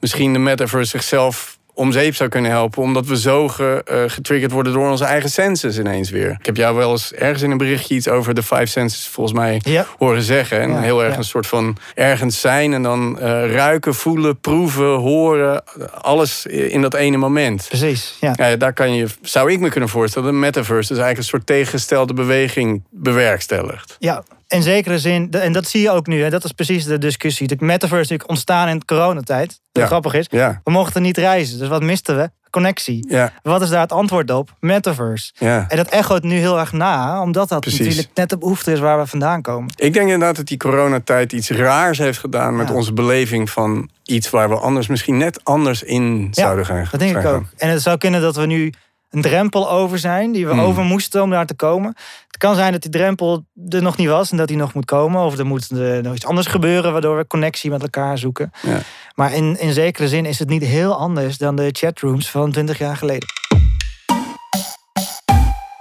misschien 0.00 0.32
de 0.32 0.38
metaverse 0.38 0.90
zichzelf 0.90 1.58
om 1.74 1.92
zeep 1.92 2.14
zou 2.14 2.28
kunnen 2.28 2.50
helpen. 2.50 2.82
Omdat 2.82 3.06
we 3.06 3.18
zo 3.18 3.48
ge, 3.48 3.82
eh, 3.84 4.02
getriggerd 4.06 4.52
worden 4.52 4.72
door 4.72 4.90
onze 4.90 5.04
eigen 5.04 5.30
senses 5.30 5.78
ineens 5.78 6.10
weer. 6.10 6.30
Ik 6.38 6.46
heb 6.46 6.56
jou 6.56 6.76
wel 6.76 6.90
eens 6.90 7.12
ergens 7.12 7.42
in 7.42 7.50
een 7.50 7.58
berichtje 7.58 7.94
iets 7.94 8.08
over 8.08 8.34
de 8.34 8.42
five 8.42 8.66
senses 8.66 9.06
volgens 9.08 9.38
mij 9.38 9.60
Ja. 9.64 9.86
horen 9.98 10.22
zeggen. 10.22 10.60
En 10.60 10.70
Ja, 10.70 10.80
heel 10.80 11.02
erg 11.02 11.12
ja. 11.12 11.18
een 11.18 11.24
soort 11.24 11.46
van 11.46 11.76
ergens 11.94 12.40
zijn 12.40 12.72
en 12.72 12.82
dan 12.82 13.18
eh, 13.20 13.52
ruiken, 13.52 13.94
voelen, 13.94 14.38
proeven, 14.40 14.94
horen. 14.94 15.62
Alles 16.00 16.46
in 16.46 16.82
dat 16.82 16.94
ene 16.94 17.16
moment. 17.16 17.66
Precies, 17.68 18.16
ja. 18.20 18.56
Daar 18.56 18.72
kan 18.72 18.94
je, 18.94 19.06
zou 19.22 19.52
ik 19.52 19.60
me 19.60 19.68
kunnen 19.68 19.88
voorstellen, 19.88 20.32
de 20.32 20.38
metaverse 20.38 20.92
dus 20.92 21.02
eigenlijk 21.02 21.18
een 21.18 21.24
soort 21.24 21.46
tegengestelde 21.46 22.14
beweging 22.14 22.82
bewerkstelligt. 22.90 23.96
Ja, 23.98 24.22
in 24.48 24.62
zekere 24.62 24.98
zin, 24.98 25.30
en 25.30 25.52
dat 25.52 25.66
zie 25.68 25.80
je 25.80 25.90
ook 25.90 26.06
nu, 26.06 26.22
hè, 26.22 26.30
dat 26.30 26.44
is 26.44 26.52
precies 26.52 26.84
de 26.84 26.98
discussie. 26.98 27.46
De 27.46 27.56
metaverse 27.58 27.94
is 28.02 28.08
natuurlijk 28.08 28.30
ontstaan 28.30 28.68
in 28.68 28.84
coronatijd. 28.84 29.60
Wat 29.72 29.82
Ja. 29.82 29.86
grappig 29.86 30.14
is, 30.14 30.26
Ja, 30.30 30.60
we 30.64 30.70
mochten 30.70 31.02
niet 31.02 31.16
reizen, 31.18 31.58
dus 31.58 31.68
wat 31.68 31.82
misten 31.82 32.16
we? 32.16 32.30
Connectie. 32.50 33.04
ja, 33.08 33.32
Wat 33.42 33.62
is 33.62 33.68
daar 33.68 33.80
het 33.80 33.92
antwoord 33.92 34.30
op? 34.30 34.54
Metaverse. 34.60 35.32
En 35.38 35.66
dat 35.76 35.88
echoot 35.88 36.22
nu 36.22 36.34
heel 36.36 36.58
erg 36.58 36.72
na, 36.72 37.22
omdat 37.22 37.48
dat 37.48 37.60
Precies. 37.60 37.78
natuurlijk 37.80 38.08
net 38.14 38.28
de 38.28 38.38
behoefte 38.38 38.72
is 38.72 38.78
waar 38.78 38.98
we 38.98 39.06
vandaan 39.06 39.42
komen. 39.42 39.72
Ik 39.76 39.92
denk 39.92 40.04
inderdaad 40.10 40.36
dat 40.36 40.46
die 40.46 40.56
coronatijd 40.58 41.32
iets 41.32 41.50
raars 41.50 41.98
heeft 41.98 42.18
gedaan 42.18 42.56
met 42.56 42.70
onze 42.70 42.92
beleving 42.92 43.50
van 43.50 43.90
iets 44.04 44.30
waar 44.30 44.48
we 44.48 44.54
anders 44.56 44.86
misschien 44.86 45.16
net 45.16 45.40
anders 45.44 45.82
in 45.82 46.28
zouden 46.30 46.66
gaan. 46.66 46.86
Dat 46.90 47.00
denk 47.00 47.16
ik 47.16 47.24
ook. 47.26 47.44
En 47.56 47.68
het 47.68 47.82
zou 47.82 47.98
kunnen 47.98 48.20
dat 48.20 48.36
we 48.36 48.46
nu 48.46 48.72
een 49.14 49.22
drempel 49.22 49.70
over 49.70 49.98
zijn, 49.98 50.32
die 50.32 50.46
we 50.46 50.52
Hmm. 50.52 50.60
over 50.60 50.82
moesten 50.82 51.22
om 51.22 51.30
daar 51.30 51.46
te 51.46 51.54
komen. 51.54 51.94
Het 52.26 52.36
kan 52.36 52.54
zijn 52.54 52.72
dat 52.72 52.82
die 52.82 52.90
drempel 52.90 53.44
er 53.68 53.82
nog 53.82 53.96
niet 53.96 54.08
was 54.08 54.30
en 54.30 54.36
dat 54.36 54.48
die 54.48 54.56
nog 54.56 54.74
moet 54.74 54.84
komen. 54.84 55.22
Of 55.22 55.38
er 55.38 55.46
moet 55.46 55.70
eh, 55.70 55.78
nog 55.78 56.14
iets 56.14 56.26
anders 56.26 56.46
gebeuren, 56.46 56.92
waardoor 56.92 57.16
we 57.16 57.26
connectie 57.26 57.70
met 57.70 57.82
elkaar 57.82 58.18
zoeken. 58.18 58.52
Ja. 58.62 58.78
Maar 59.14 59.32
in, 59.34 59.60
in 59.60 59.72
zekere 59.72 60.08
zin 60.08 60.26
is 60.26 60.38
het 60.38 60.48
niet 60.48 60.64
heel 60.64 60.94
anders 60.96 61.38
dan 61.38 61.56
de 61.56 61.68
chatrooms 61.72 62.30
van 62.30 62.52
20 62.52 62.78
jaar 62.78 62.96
geleden. 62.96 63.28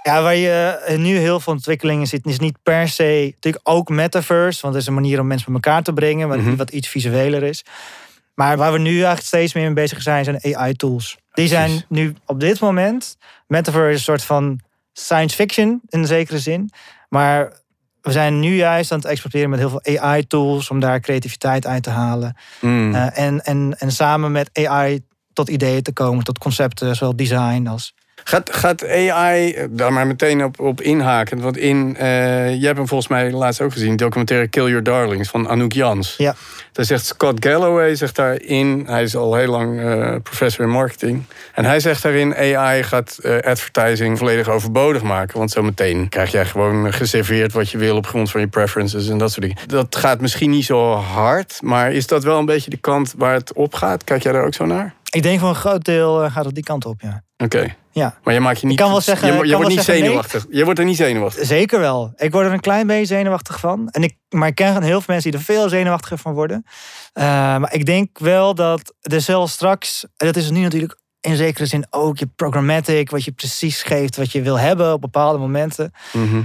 Ja, 0.04 0.22
waar 0.22 0.36
je 0.36 0.80
eh, 0.86 0.98
nu 0.98 1.18
heel 1.18 1.40
veel 1.40 1.54
ontwikkelingen 1.54 2.08
zit, 2.08 2.26
is 2.26 2.40
niet 2.40 2.58
per 2.64 2.88
se 2.90 3.32
natuurlijk 3.36 3.68
ook 3.70 3.90
metaverse, 3.90 4.62
want 4.62 4.74
het 4.74 4.84
is 4.84 4.88
een 4.90 4.94
manier 4.96 5.20
om 5.20 5.28
mensen 5.28 5.46
bij 5.54 5.62
elkaar 5.62 5.84
te 5.84 5.94
brengen, 5.94 6.28
wat, 6.28 6.38
Mhm. 6.38 6.56
wat 6.56 6.70
iets 6.70 6.88
visueler 6.88 7.44
is. 7.44 7.64
Maar 8.34 8.58
waar 8.58 8.72
we 8.72 8.80
nu 8.80 8.94
eigenlijk 8.94 9.26
steeds 9.26 9.54
meer 9.54 9.64
mee 9.64 9.74
bezig 9.74 10.02
zijn, 10.02 10.24
zijn 10.24 10.56
AI-tools. 10.56 11.18
Die 11.34 11.48
zijn 11.48 11.70
Precies. 11.70 11.86
nu 11.88 12.16
op 12.26 12.40
dit 12.40 12.60
moment, 12.60 13.18
metaverse 13.48 13.90
is 13.90 13.96
een 13.96 14.04
soort 14.04 14.24
van 14.24 14.60
science 14.94 15.36
fiction 15.36 15.82
in 15.90 16.00
een 16.00 16.08
zekere 16.08 16.40
zin. 16.40 16.70
Maar 17.10 17.62
we 18.02 18.12
zijn 18.12 18.40
nu 18.40 18.56
juist 18.56 18.92
aan 18.92 18.98
het 18.98 19.08
experimenteren 19.08 19.50
met 19.50 19.60
heel 19.60 19.80
veel 19.80 20.02
AI-tools 20.02 20.70
om 20.70 20.80
daar 20.80 21.00
creativiteit 21.00 21.66
uit 21.66 21.84
te 21.84 21.90
halen. 21.90 22.36
Mm. 22.62 22.96
Eh, 22.96 23.18
en, 23.18 23.44
en, 23.46 23.76
en 23.78 23.92
samen 23.92 24.32
met 24.32 24.50
AI 24.54 25.00
tot 25.34 25.50
ideeën 25.50 25.82
te 25.82 25.94
komen, 25.94 26.24
tot 26.24 26.38
concepten, 26.38 26.96
zowel 26.96 27.16
design 27.16 27.68
als. 27.68 27.94
Gaat, 28.24 28.56
gaat 28.56 28.88
AI 28.88 29.54
eh, 29.54 29.66
daar 29.70 29.94
maar 29.94 30.08
meteen 30.08 30.44
op, 30.44 30.60
op 30.60 30.82
inhaken? 30.82 31.42
Want 31.42 31.58
in, 31.58 31.96
eh 31.98 32.56
je 32.56 32.66
hebt 32.66 32.78
hem 32.78 32.88
volgens 32.88 33.10
mij 33.10 33.32
laatst 33.32 33.62
ook 33.62 33.72
gezien, 33.72 33.96
documentaire 33.96 34.48
Kill 34.48 34.68
Your 34.68 34.84
Darlings 34.84 35.30
van 35.30 35.50
Anouk 35.50 35.74
Jans. 35.74 36.16
Ja. 36.18 36.36
Daar 36.72 36.86
zegt 36.86 37.06
Scott 37.06 37.46
Galloway, 37.46 37.96
zegt 37.96 38.16
daarin, 38.16 38.84
hij 38.88 39.04
is 39.04 39.16
al 39.16 39.36
heel 39.36 39.50
lang 39.50 39.82
eh, 39.82 40.16
professor 40.24 40.66
in 40.66 40.72
marketing. 40.72 41.24
En 41.54 41.66
hij 41.66 41.80
zegt 41.80 42.04
daarin, 42.04 42.36
AI 42.36 42.84
gaat 42.84 43.20
advertising 43.24 44.18
volledig 44.18 44.50
overbodig 44.50 45.02
maken. 45.02 45.38
Want 45.38 45.52
zometeen 45.52 46.10
krijg 46.10 46.32
jij 46.32 46.46
gewoon 46.46 46.94
geserveerd 46.94 47.54
wat 47.54 47.70
je 47.70 47.78
wil 47.78 47.96
op 47.96 48.08
grond 48.08 48.32
van 48.32 48.42
je 48.42 48.48
preferences 48.48 49.10
en 49.10 49.18
dat 49.18 49.32
soort 49.32 49.42
dingen. 49.42 49.58
Dat 49.68 49.96
gaat 49.96 50.22
misschien 50.22 50.50
niet 50.50 50.66
zo 50.66 50.94
hard, 50.94 51.60
maar 51.62 51.92
is 51.92 52.08
dat 52.08 52.24
wel 52.24 52.40
een 52.40 52.46
beetje 52.46 52.70
de 52.70 52.78
kant 52.78 53.14
waar 53.18 53.34
het 53.34 53.54
op 53.54 53.74
gaat? 53.74 54.04
Kijk 54.04 54.24
jij 54.24 54.32
daar 54.32 54.46
ook 54.46 54.54
zo 54.54 54.66
naar? 54.66 54.94
Ik 55.14 55.24
denk 55.24 55.40
voor 55.40 55.50
een 55.50 55.56
groot 55.56 55.84
deel 55.86 56.24
eh, 56.24 56.32
gaat 56.34 56.46
het 56.46 56.56
die 56.56 56.64
kant 56.64 56.86
op, 56.86 57.02
ja. 57.02 57.24
Oké. 57.38 57.76
Ja, 57.92 58.18
Maar 58.24 58.34
je 58.34 58.40
maakt 58.40 58.60
je 58.60 58.68
niet. 58.68 58.78
kan 58.78 58.92
wel 58.92 59.02
zeggen- 59.02 59.28
je, 59.28 59.34
wordt 59.34 59.50
wel 59.50 59.60
niet 59.60 59.76
nee. 59.76 59.84
zenuwachtig. 59.86 60.46
Je 60.50 60.64
wordt 60.64 60.80
er 60.80 60.86
niet 60.86 60.98
zenuwachtig. 60.98 61.46
zeker 61.46 61.80
wel. 61.80 62.14
Ik 62.16 62.32
word 62.32 62.46
er 62.46 62.54
een 62.54 62.60
klein 62.60 62.88
beetje 62.88 63.06
zenuwachtig 63.06 63.60
van. 63.60 63.90
En 63.90 64.04
ik, 64.04 64.16
maar 64.30 64.48
ik 64.48 64.56
ken 64.56 64.84
heel 64.84 65.02
veel 65.02 65.14
mensen 65.14 65.32
die 65.32 65.40
er 65.40 65.46
veel 65.46 65.70
zenuwachtiger 65.70 66.18
van 66.18 66.34
worden. 66.34 66.66
Eh, 67.14 67.24
maar 67.58 67.74
ik 67.74 67.86
denk 67.86 68.20
wel 68.20 68.56
dat 68.56 68.94
er 69.02 69.22
zelfs 69.22 69.54
straks, 69.54 70.06
en 70.18 70.26
dat 70.26 70.36
is 70.36 70.50
nu 70.50 70.62
natuurlijk 70.62 70.98
in 71.22 71.36
zekere 71.36 71.66
zin 71.66 71.86
ook 71.90 72.18
je 72.18 72.28
programmatic, 72.36 73.10
wat 73.10 73.24
je 73.24 73.32
precies 73.32 73.84
geeft 73.84 74.16
wat 74.16 74.32
je 74.32 74.42
wil 74.42 74.60
hebben 74.60 74.94
op 74.94 75.02
bepaalde 75.02 75.40
momenten. 75.40 75.92
Mhm. 76.14 76.42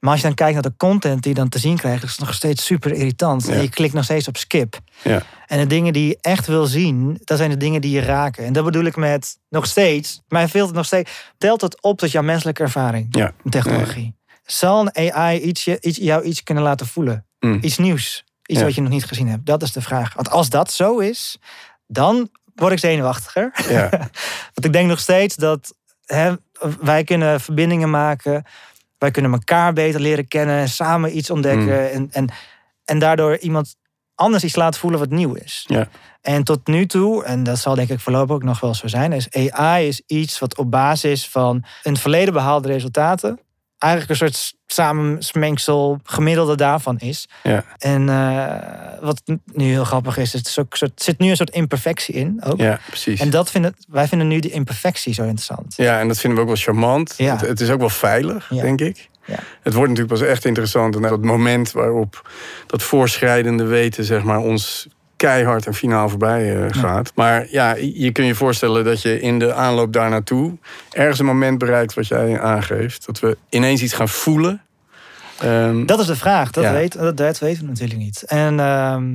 Maar 0.00 0.10
als 0.10 0.20
je 0.20 0.26
dan 0.26 0.34
kijkt 0.36 0.52
naar 0.52 0.62
de 0.62 0.76
content 0.76 1.22
die 1.22 1.32
je 1.32 1.38
dan 1.38 1.48
te 1.48 1.58
zien 1.58 1.76
krijgt, 1.76 2.02
is 2.02 2.10
het 2.10 2.20
nog 2.20 2.34
steeds 2.34 2.64
super 2.64 2.92
irritant. 2.92 3.46
Ja. 3.46 3.52
En 3.52 3.62
je 3.62 3.68
klikt 3.68 3.94
nog 3.94 4.04
steeds 4.04 4.28
op 4.28 4.36
skip. 4.36 4.78
Ja. 5.02 5.22
En 5.46 5.58
de 5.58 5.66
dingen 5.66 5.92
die 5.92 6.08
je 6.08 6.18
echt 6.20 6.46
wil 6.46 6.66
zien, 6.66 7.20
dat 7.24 7.38
zijn 7.38 7.50
de 7.50 7.56
dingen 7.56 7.80
die 7.80 7.90
je 7.90 8.00
raken. 8.00 8.44
En 8.44 8.52
dat 8.52 8.64
bedoel 8.64 8.84
ik 8.84 8.96
met 8.96 9.38
nog 9.48 9.66
steeds, 9.66 10.20
mij 10.28 10.48
veelt 10.48 10.66
het 10.66 10.76
nog 10.76 10.86
steeds, 10.86 11.10
telt 11.38 11.60
het 11.60 11.82
op 11.82 11.98
tot 11.98 12.10
jouw 12.10 12.22
menselijke 12.22 12.62
ervaring 12.62 13.06
Ja. 13.10 13.32
technologie. 13.48 14.14
Zal 14.44 14.80
een 14.92 15.12
AI 15.12 15.40
iets, 15.40 15.68
iets, 15.68 15.98
jou 15.98 16.22
iets 16.22 16.42
kunnen 16.42 16.62
laten 16.64 16.86
voelen? 16.86 17.26
Mm. 17.40 17.58
Iets 17.62 17.78
nieuws? 17.78 18.24
Iets 18.46 18.62
wat 18.62 18.74
je 18.74 18.80
nog 18.80 18.90
niet 18.90 19.04
gezien 19.04 19.28
hebt? 19.28 19.46
Dat 19.46 19.62
is 19.62 19.72
de 19.72 19.80
vraag. 19.82 20.14
Want 20.14 20.30
als 20.30 20.48
dat 20.48 20.72
zo 20.72 20.98
is, 20.98 21.38
dan 21.86 22.30
word 22.54 22.72
ik 22.72 22.78
zenuwachtiger. 22.78 23.52
Ja. 23.68 23.88
Want 24.54 24.64
ik 24.64 24.72
denk 24.72 24.88
nog 24.88 24.98
steeds 25.00 25.36
dat 25.36 25.74
hè, 26.04 26.32
wij 26.80 27.04
kunnen 27.04 27.40
verbindingen 27.40 27.90
maken. 27.90 28.44
Wij 29.00 29.10
kunnen 29.10 29.32
elkaar 29.32 29.72
beter 29.72 30.00
leren 30.00 30.28
kennen. 30.28 30.68
Samen 30.68 31.16
iets 31.16 31.30
ontdekken. 31.30 31.64
Mm. 31.64 31.92
En, 31.92 32.08
en, 32.10 32.28
en 32.84 32.98
daardoor 32.98 33.36
iemand 33.36 33.76
anders 34.14 34.44
iets 34.44 34.56
laten 34.56 34.80
voelen 34.80 35.00
wat 35.00 35.10
nieuw 35.10 35.34
is. 35.34 35.64
Ja. 35.68 35.88
En 36.20 36.44
tot 36.44 36.66
nu 36.66 36.86
toe, 36.86 37.24
en 37.24 37.42
dat 37.42 37.58
zal 37.58 37.74
denk 37.74 37.88
ik 37.88 38.00
voorlopig 38.00 38.34
ook 38.34 38.42
nog 38.42 38.60
wel 38.60 38.74
zo 38.74 38.86
zijn, 38.86 39.12
is 39.12 39.50
AI 39.50 39.86
is 39.86 40.02
iets 40.06 40.38
wat 40.38 40.56
op 40.56 40.70
basis 40.70 41.28
van 41.28 41.64
het 41.82 41.98
verleden 41.98 42.32
behaalde 42.32 42.68
resultaten 42.68 43.38
eigenlijk 43.80 44.10
een 44.10 44.28
soort 44.28 44.52
samensmengsel 44.66 46.00
gemiddelde 46.04 46.56
daarvan 46.56 46.98
is. 46.98 47.28
Ja. 47.42 47.64
En 47.78 48.08
eh, 48.08 49.00
wat 49.00 49.22
nu 49.52 49.64
heel 49.64 49.84
grappig 49.84 50.16
is, 50.16 50.32
het 50.32 50.46
is 50.46 50.58
ook 50.58 50.70
een 50.70 50.78
soort, 50.78 51.02
zit 51.02 51.18
nu 51.18 51.30
een 51.30 51.36
soort 51.36 51.50
imperfectie 51.50 52.14
in 52.14 52.40
ook. 52.44 52.58
ja, 52.58 52.80
precies. 52.86 53.20
En 53.20 53.30
dat 53.30 53.50
vinden, 53.50 53.74
wij 53.88 54.08
vinden 54.08 54.28
nu 54.28 54.38
die 54.40 54.50
imperfectie 54.50 55.14
zo 55.14 55.22
interessant. 55.22 55.74
Ja, 55.76 56.00
en 56.00 56.08
dat 56.08 56.18
vinden 56.18 56.38
we 56.38 56.44
ook 56.44 56.50
wel 56.54 56.62
charmant. 56.64 57.14
Ja. 57.16 57.32
Het, 57.32 57.40
het 57.40 57.60
is 57.60 57.70
ook 57.70 57.80
wel 57.80 57.88
veilig, 57.88 58.46
Ja. 58.50 58.62
denk 58.62 58.80
ik. 58.80 59.08
Ja. 59.26 59.38
Het 59.62 59.74
wordt 59.74 59.90
natuurlijk 59.90 60.20
pas 60.20 60.28
echt 60.28 60.44
interessant. 60.44 60.94
En 60.96 61.02
dat 61.02 61.22
moment 61.24 61.72
waarop 61.72 62.30
dat 62.66 62.82
voorschrijdende 62.82 63.64
weten, 63.64 64.04
zeg 64.04 64.22
maar, 64.22 64.38
ons 64.38 64.88
keihard 65.20 65.66
en 65.66 65.74
finaal 65.74 66.08
voorbij 66.08 66.56
eh, 66.56 66.66
gaat. 66.70 67.12
Maar 67.14 67.46
ja, 67.50 67.74
je 67.76 68.12
kunt 68.12 68.26
je 68.26 68.34
voorstellen 68.34 68.84
dat 68.84 69.02
je 69.02 69.20
in 69.20 69.38
de 69.38 69.52
aanloop 69.54 69.92
daar 69.92 70.10
naartoe 70.10 70.58
ergens 70.92 71.18
een 71.18 71.24
moment 71.26 71.58
bereikt 71.58 71.94
wat 71.94 72.06
jij 72.06 72.40
aangeeft. 72.40 73.06
Dat 73.06 73.20
we 73.20 73.36
ineens 73.48 73.82
iets 73.82 73.92
gaan 73.92 74.08
voelen. 74.08 74.62
Ehm, 75.40 75.86
Dat 75.86 76.00
is 76.00 76.06
de 76.06 76.16
vraag. 76.16 76.50
Dat, 76.50 76.64
Ja. 76.64 76.72
weet, 76.72 76.92
dat, 76.98 77.16
dat 77.16 77.38
weten 77.38 77.62
we 77.62 77.68
natuurlijk 77.68 78.00
niet. 78.00 78.22
En, 78.22 78.60
ehm, 78.60 79.08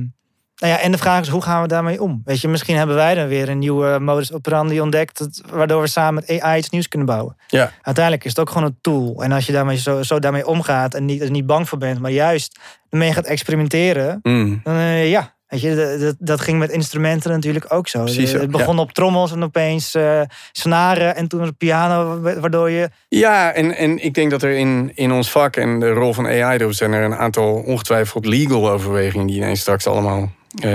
nou 0.56 0.72
ja, 0.72 0.78
en 0.80 0.90
de 0.92 0.98
vraag 0.98 1.20
is, 1.20 1.28
hoe 1.28 1.42
gaan 1.42 1.62
we 1.62 1.68
daarmee 1.68 2.02
om? 2.02 2.22
Weet 2.24 2.40
je, 2.40 2.48
misschien 2.48 2.76
hebben 2.76 2.96
wij 2.96 3.14
dan 3.14 3.28
weer 3.28 3.48
een 3.48 3.58
nieuwe 3.58 3.98
modus 3.98 4.32
operandi 4.32 4.80
ontdekt... 4.80 5.18
dat- 5.18 5.42
waardoor 5.50 5.80
we 5.80 5.86
samen 5.88 6.14
met 6.28 6.40
AI 6.40 6.58
iets 6.58 6.70
nieuws 6.70 6.88
kunnen 6.88 7.08
bouwen. 7.08 7.36
ja, 7.46 7.72
Uiteindelijk 7.82 8.24
is 8.24 8.30
het 8.30 8.40
ook 8.40 8.50
gewoon 8.50 8.66
een 8.68 8.78
tool. 8.80 9.22
En 9.22 9.32
als 9.32 9.46
je 9.46 9.52
daarmee 9.52 9.76
zo, 9.78 10.02
zo 10.02 10.18
daarmee 10.18 10.46
omgaat 10.46 10.94
en 10.94 11.04
niet, 11.04 11.20
er 11.22 11.30
niet 11.30 11.46
bang 11.46 11.68
voor 11.68 11.78
bent... 11.78 12.00
maar 12.00 12.10
juist 12.10 12.58
ermee 12.90 13.12
gaat 13.12 13.26
experimenteren... 13.26 14.18
mm, 14.22 14.60
dan 14.64 14.74
eh, 14.74 15.10
ja... 15.10 15.34
Weet 15.48 15.60
je, 15.60 15.96
dat, 16.00 16.14
dat, 16.18 16.40
ging 16.40 16.58
met 16.58 16.70
instrumenten 16.70 17.30
natuurlijk 17.30 17.72
ook 17.72 17.88
zo. 17.88 18.02
Precies, 18.02 18.32
het 18.32 18.50
begon 18.50 18.78
op 18.78 18.92
trommels 18.92 19.32
en 19.32 19.42
opeens 19.42 19.94
eh, 19.94 20.20
snaren 20.52 21.16
en 21.16 21.28
toen 21.28 21.44
de 21.44 21.52
piano, 21.52 22.20
waardoor 22.20 22.70
je... 22.70 22.90
Ja, 23.08 23.52
en, 23.52 23.76
en 23.76 24.04
ik 24.04 24.14
denk 24.14 24.30
dat 24.30 24.42
er 24.42 24.50
in, 24.50 24.92
in 24.94 25.12
ons 25.12 25.30
vak 25.30 25.56
en 25.56 25.80
de 25.80 25.90
rol 25.90 26.12
van 26.12 26.26
AI 26.26 26.58
erop 26.58 26.72
zijn 26.72 26.92
er 26.92 27.04
een 27.04 27.14
aantal 27.14 27.54
ongetwijfeld 27.54 28.26
legal 28.26 28.70
overwegingen 28.70 29.26
die 29.26 29.36
ineens 29.36 29.60
straks 29.60 29.86
allemaal 29.86 30.30
eh, 30.62 30.70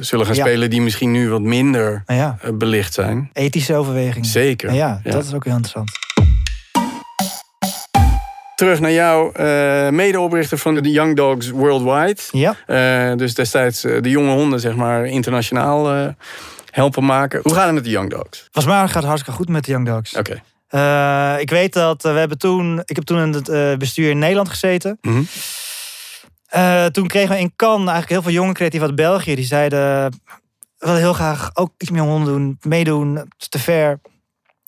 zullen 0.00 0.26
gaan 0.26 0.34
Ja. 0.34 0.44
spelen, 0.44 0.70
die 0.70 0.80
misschien 0.80 1.10
nu 1.10 1.28
wat 1.30 1.42
minder 1.42 2.02
ja, 2.06 2.38
eh, 2.42 2.50
belicht 2.52 2.94
zijn. 2.94 3.30
ethische 3.32 3.74
overwegingen. 3.74 4.28
Zeker. 4.28 4.72
Ja, 4.72 5.00
Ja. 5.04 5.10
dat 5.10 5.24
is 5.24 5.34
ook 5.34 5.44
heel 5.44 5.54
interessant. 5.56 5.90
Terug 8.56 8.80
naar 8.80 8.92
jou, 8.92 9.34
eh, 9.34 9.88
medeoprichter 9.88 10.58
van 10.58 10.74
de 10.74 10.90
Young 10.90 11.16
Dogs 11.16 11.50
Worldwide. 11.50 12.20
Ja. 12.30 12.56
Eh, 12.66 13.16
dus 13.16 13.34
destijds 13.34 13.84
eh, 13.84 14.02
de 14.02 14.10
jonge 14.10 14.30
honden, 14.30 14.60
zeg 14.60 14.74
maar, 14.74 15.06
internationaal 15.06 16.14
helpen 16.70 17.04
maken. 17.04 17.40
Hoe 17.42 17.54
gaat 17.54 17.64
het 17.64 17.74
met 17.74 17.84
de 17.84 17.90
Young 17.90 18.10
Dogs? 18.10 18.48
Volgens 18.52 18.74
mij 18.74 18.86
gaat 18.86 18.94
het 18.94 19.04
hartstikke 19.04 19.38
goed 19.38 19.48
met 19.48 19.64
de 19.64 19.70
Young 19.70 19.86
Dogs. 19.86 20.16
Oké. 20.16 20.42
Ik 21.40 21.50
weet 21.50 21.72
dat 21.72 22.02
we 22.02 22.08
hebben 22.08 22.38
toen... 22.38 22.82
Ik 22.84 22.96
heb 22.96 23.04
toen 23.04 23.18
in 23.18 23.32
het 23.32 23.78
bestuur 23.78 24.10
in 24.10 24.18
Nederland 24.18 24.48
gezeten. 24.48 24.98
Mhm. 25.00 25.22
Eh, 26.46 26.84
toen 26.84 27.06
kregen 27.06 27.34
we 27.34 27.40
in 27.40 27.52
Cannes 27.56 27.90
eigenlijk 27.90 28.08
heel 28.08 28.22
veel 28.22 28.40
jonge 28.40 28.52
creatieven 28.52 28.88
uit 28.88 28.96
België. 28.96 29.34
Die 29.34 29.44
zeiden, 29.44 30.10
we 30.78 30.86
willen 30.86 31.00
heel 31.00 31.12
graag 31.12 31.50
ook 31.54 31.70
iets 31.78 31.90
met 31.90 32.00
jonge 32.00 32.12
honden 32.12 32.32
doen. 32.32 32.58
Meedoen, 32.60 33.16
het 33.16 33.34
is 33.38 33.48
te 33.48 33.58
ver. 33.58 34.00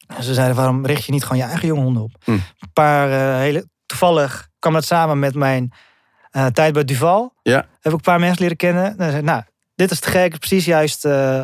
En 0.06 0.22
ze 0.22 0.34
zeiden, 0.34 0.56
waarom 0.56 0.86
richt 0.86 1.04
je 1.04 1.12
niet 1.12 1.22
gewoon 1.22 1.38
je 1.38 1.44
eigen 1.44 1.68
jonge 1.68 1.82
honden 1.82 2.02
op? 2.02 2.12
Hm. 2.24 2.30
Een 2.30 2.72
paar 2.72 3.38
hele... 3.38 3.66
Toevallig 3.98 4.48
kwam 4.58 4.72
dat 4.72 4.84
samen 4.84 5.18
met 5.18 5.34
mijn 5.34 5.72
eh, 6.30 6.46
tijd 6.46 6.72
bij 6.72 6.84
Duval. 6.84 7.34
Ja. 7.42 7.56
Heb 7.56 7.92
ik 7.92 7.92
een 7.92 8.00
paar 8.00 8.20
mensen 8.20 8.40
leren 8.42 8.56
kennen. 8.56 8.98
En 8.98 9.10
zei, 9.10 9.22
nou, 9.22 9.42
dit 9.74 9.90
is 9.90 10.00
te 10.00 10.10
gek. 10.10 10.38
Precies 10.38 10.64
juist 10.64 11.04
eh 11.04 11.42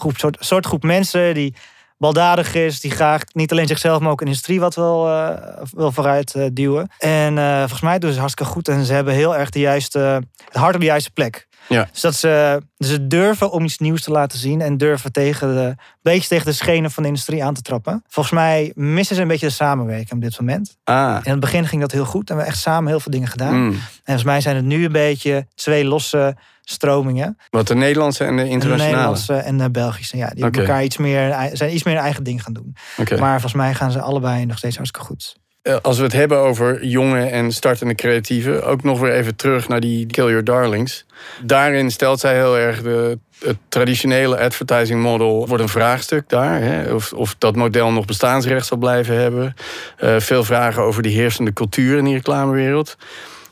groep, 0.00 0.18
soort, 0.18 0.36
soort 0.40 0.66
groep 0.66 0.82
mensen 0.82 1.34
die 1.34 1.54
baldadig 1.98 2.54
is. 2.54 2.80
Die 2.80 2.90
graag 2.90 3.22
niet 3.32 3.52
alleen 3.52 3.66
zichzelf, 3.66 4.00
maar 4.00 4.10
ook 4.10 4.20
een 4.20 4.26
industrie 4.26 4.60
wat 4.60 4.74
wil, 4.74 5.08
uh, 5.08 5.30
wil 5.70 5.92
vooruit 5.92 6.34
uh, 6.34 6.46
duwen. 6.52 6.90
En 6.98 7.36
uh, 7.36 7.58
volgens 7.58 7.80
mij 7.80 7.98
doen 7.98 8.12
ze 8.12 8.18
hartstikke 8.18 8.52
goed. 8.52 8.68
En 8.68 8.84
ze 8.84 8.92
hebben 8.92 9.14
heel 9.14 9.36
erg 9.36 9.50
de 9.50 9.60
juiste, 9.60 10.22
het 10.44 10.56
hart 10.56 10.74
op 10.74 10.80
de 10.80 10.86
juiste 10.86 11.10
plek. 11.10 11.46
Ja. 11.68 11.88
Dus 11.92 12.00
dat 12.00 12.14
ze, 12.14 12.62
ze 12.78 13.06
durven 13.06 13.50
om 13.50 13.64
iets 13.64 13.78
nieuws 13.78 14.02
te 14.02 14.10
laten 14.10 14.38
zien. 14.38 14.60
En 14.60 14.76
durven 14.76 15.12
tegen 15.12 15.54
de, 15.54 15.60
een 15.60 15.76
beetje 16.02 16.28
tegen 16.28 16.46
de 16.46 16.52
schenen 16.52 16.90
van 16.90 17.02
de 17.02 17.08
industrie 17.08 17.44
aan 17.44 17.54
te 17.54 17.62
trappen. 17.62 18.02
Volgens 18.08 18.34
mij 18.34 18.72
missen 18.74 19.16
ze 19.16 19.22
een 19.22 19.28
beetje 19.28 19.46
de 19.46 19.52
samenwerking 19.52 20.10
op 20.10 20.20
dit 20.20 20.40
moment. 20.40 20.76
Ah. 20.84 21.18
In 21.22 21.30
het 21.30 21.40
begin 21.40 21.66
ging 21.66 21.80
dat 21.80 21.92
heel 21.92 22.04
goed. 22.04 22.30
En 22.30 22.36
we 22.36 22.42
hebben 22.42 22.46
echt 22.46 22.62
samen 22.62 22.88
heel 22.88 23.00
veel 23.00 23.12
dingen 23.12 23.28
gedaan. 23.28 23.60
Mm. 23.60 23.70
En 23.72 23.80
volgens 24.04 24.24
mij 24.24 24.40
zijn 24.40 24.56
het 24.56 24.64
nu 24.64 24.84
een 24.84 24.92
beetje 24.92 25.46
twee 25.54 25.84
losse 25.84 26.36
stromingen. 26.62 27.38
Wat 27.50 27.66
de 27.66 27.74
Nederlandse 27.74 28.24
en 28.24 28.36
de 28.36 28.42
En 28.42 28.46
de 28.46 28.52
internationale? 28.52 28.96
Nederlandse 28.96 29.34
en 29.34 29.58
de 29.58 29.70
Belgische. 29.70 30.16
Ja, 30.16 30.28
die 30.28 30.44
elkaar 30.44 30.84
iets 30.84 30.96
meer, 30.96 31.50
zijn 31.52 31.74
iets 31.74 31.82
meer 31.82 31.94
hun 31.94 32.02
eigen 32.02 32.24
ding 32.24 32.42
gaan 32.42 32.52
doen. 32.52 32.76
Maar 33.18 33.30
volgens 33.30 33.52
mij 33.52 33.74
gaan 33.74 33.90
ze 33.90 34.00
allebei 34.00 34.46
nog 34.46 34.58
steeds 34.58 34.76
hartstikke 34.76 35.06
goed. 35.06 35.36
Eh, 35.66 35.76
Als 35.82 35.96
we 35.96 36.02
het 36.02 36.12
hebben 36.12 36.38
over 36.38 36.84
jonge 36.84 37.24
en 37.24 37.52
startende 37.52 37.94
creatieven, 37.94 38.64
ook 38.64 38.82
nog 38.82 39.00
weer 39.00 39.12
even 39.12 39.36
terug 39.36 39.68
naar 39.68 39.80
die 39.80 40.06
Kill 40.06 40.24
Your 40.26 40.44
Darlings. 40.44 41.06
Daarin 41.42 41.90
stelt 41.90 42.20
zij 42.20 42.34
heel 42.34 42.58
erg 42.58 42.82
de, 42.82 43.18
het 43.38 43.56
traditionele 43.68 44.38
advertising 44.38 45.02
model 45.02 45.46
wordt 45.46 45.62
een 45.62 45.68
vraagstuk 45.68 46.28
daar. 46.28 46.60
Hè? 46.60 46.94
Of, 46.94 47.12
of 47.12 47.34
dat 47.38 47.56
model 47.56 47.92
nog 47.92 48.04
bestaansrecht 48.04 48.66
zal 48.66 48.76
blijven 48.76 49.14
hebben. 49.14 49.54
Eh, 49.96 50.16
veel 50.18 50.44
vragen 50.44 50.82
over 50.82 51.02
die 51.02 51.16
heersende 51.16 51.52
cultuur 51.52 51.98
in 51.98 52.04
die 52.04 52.14
reclamewereld. 52.14 52.96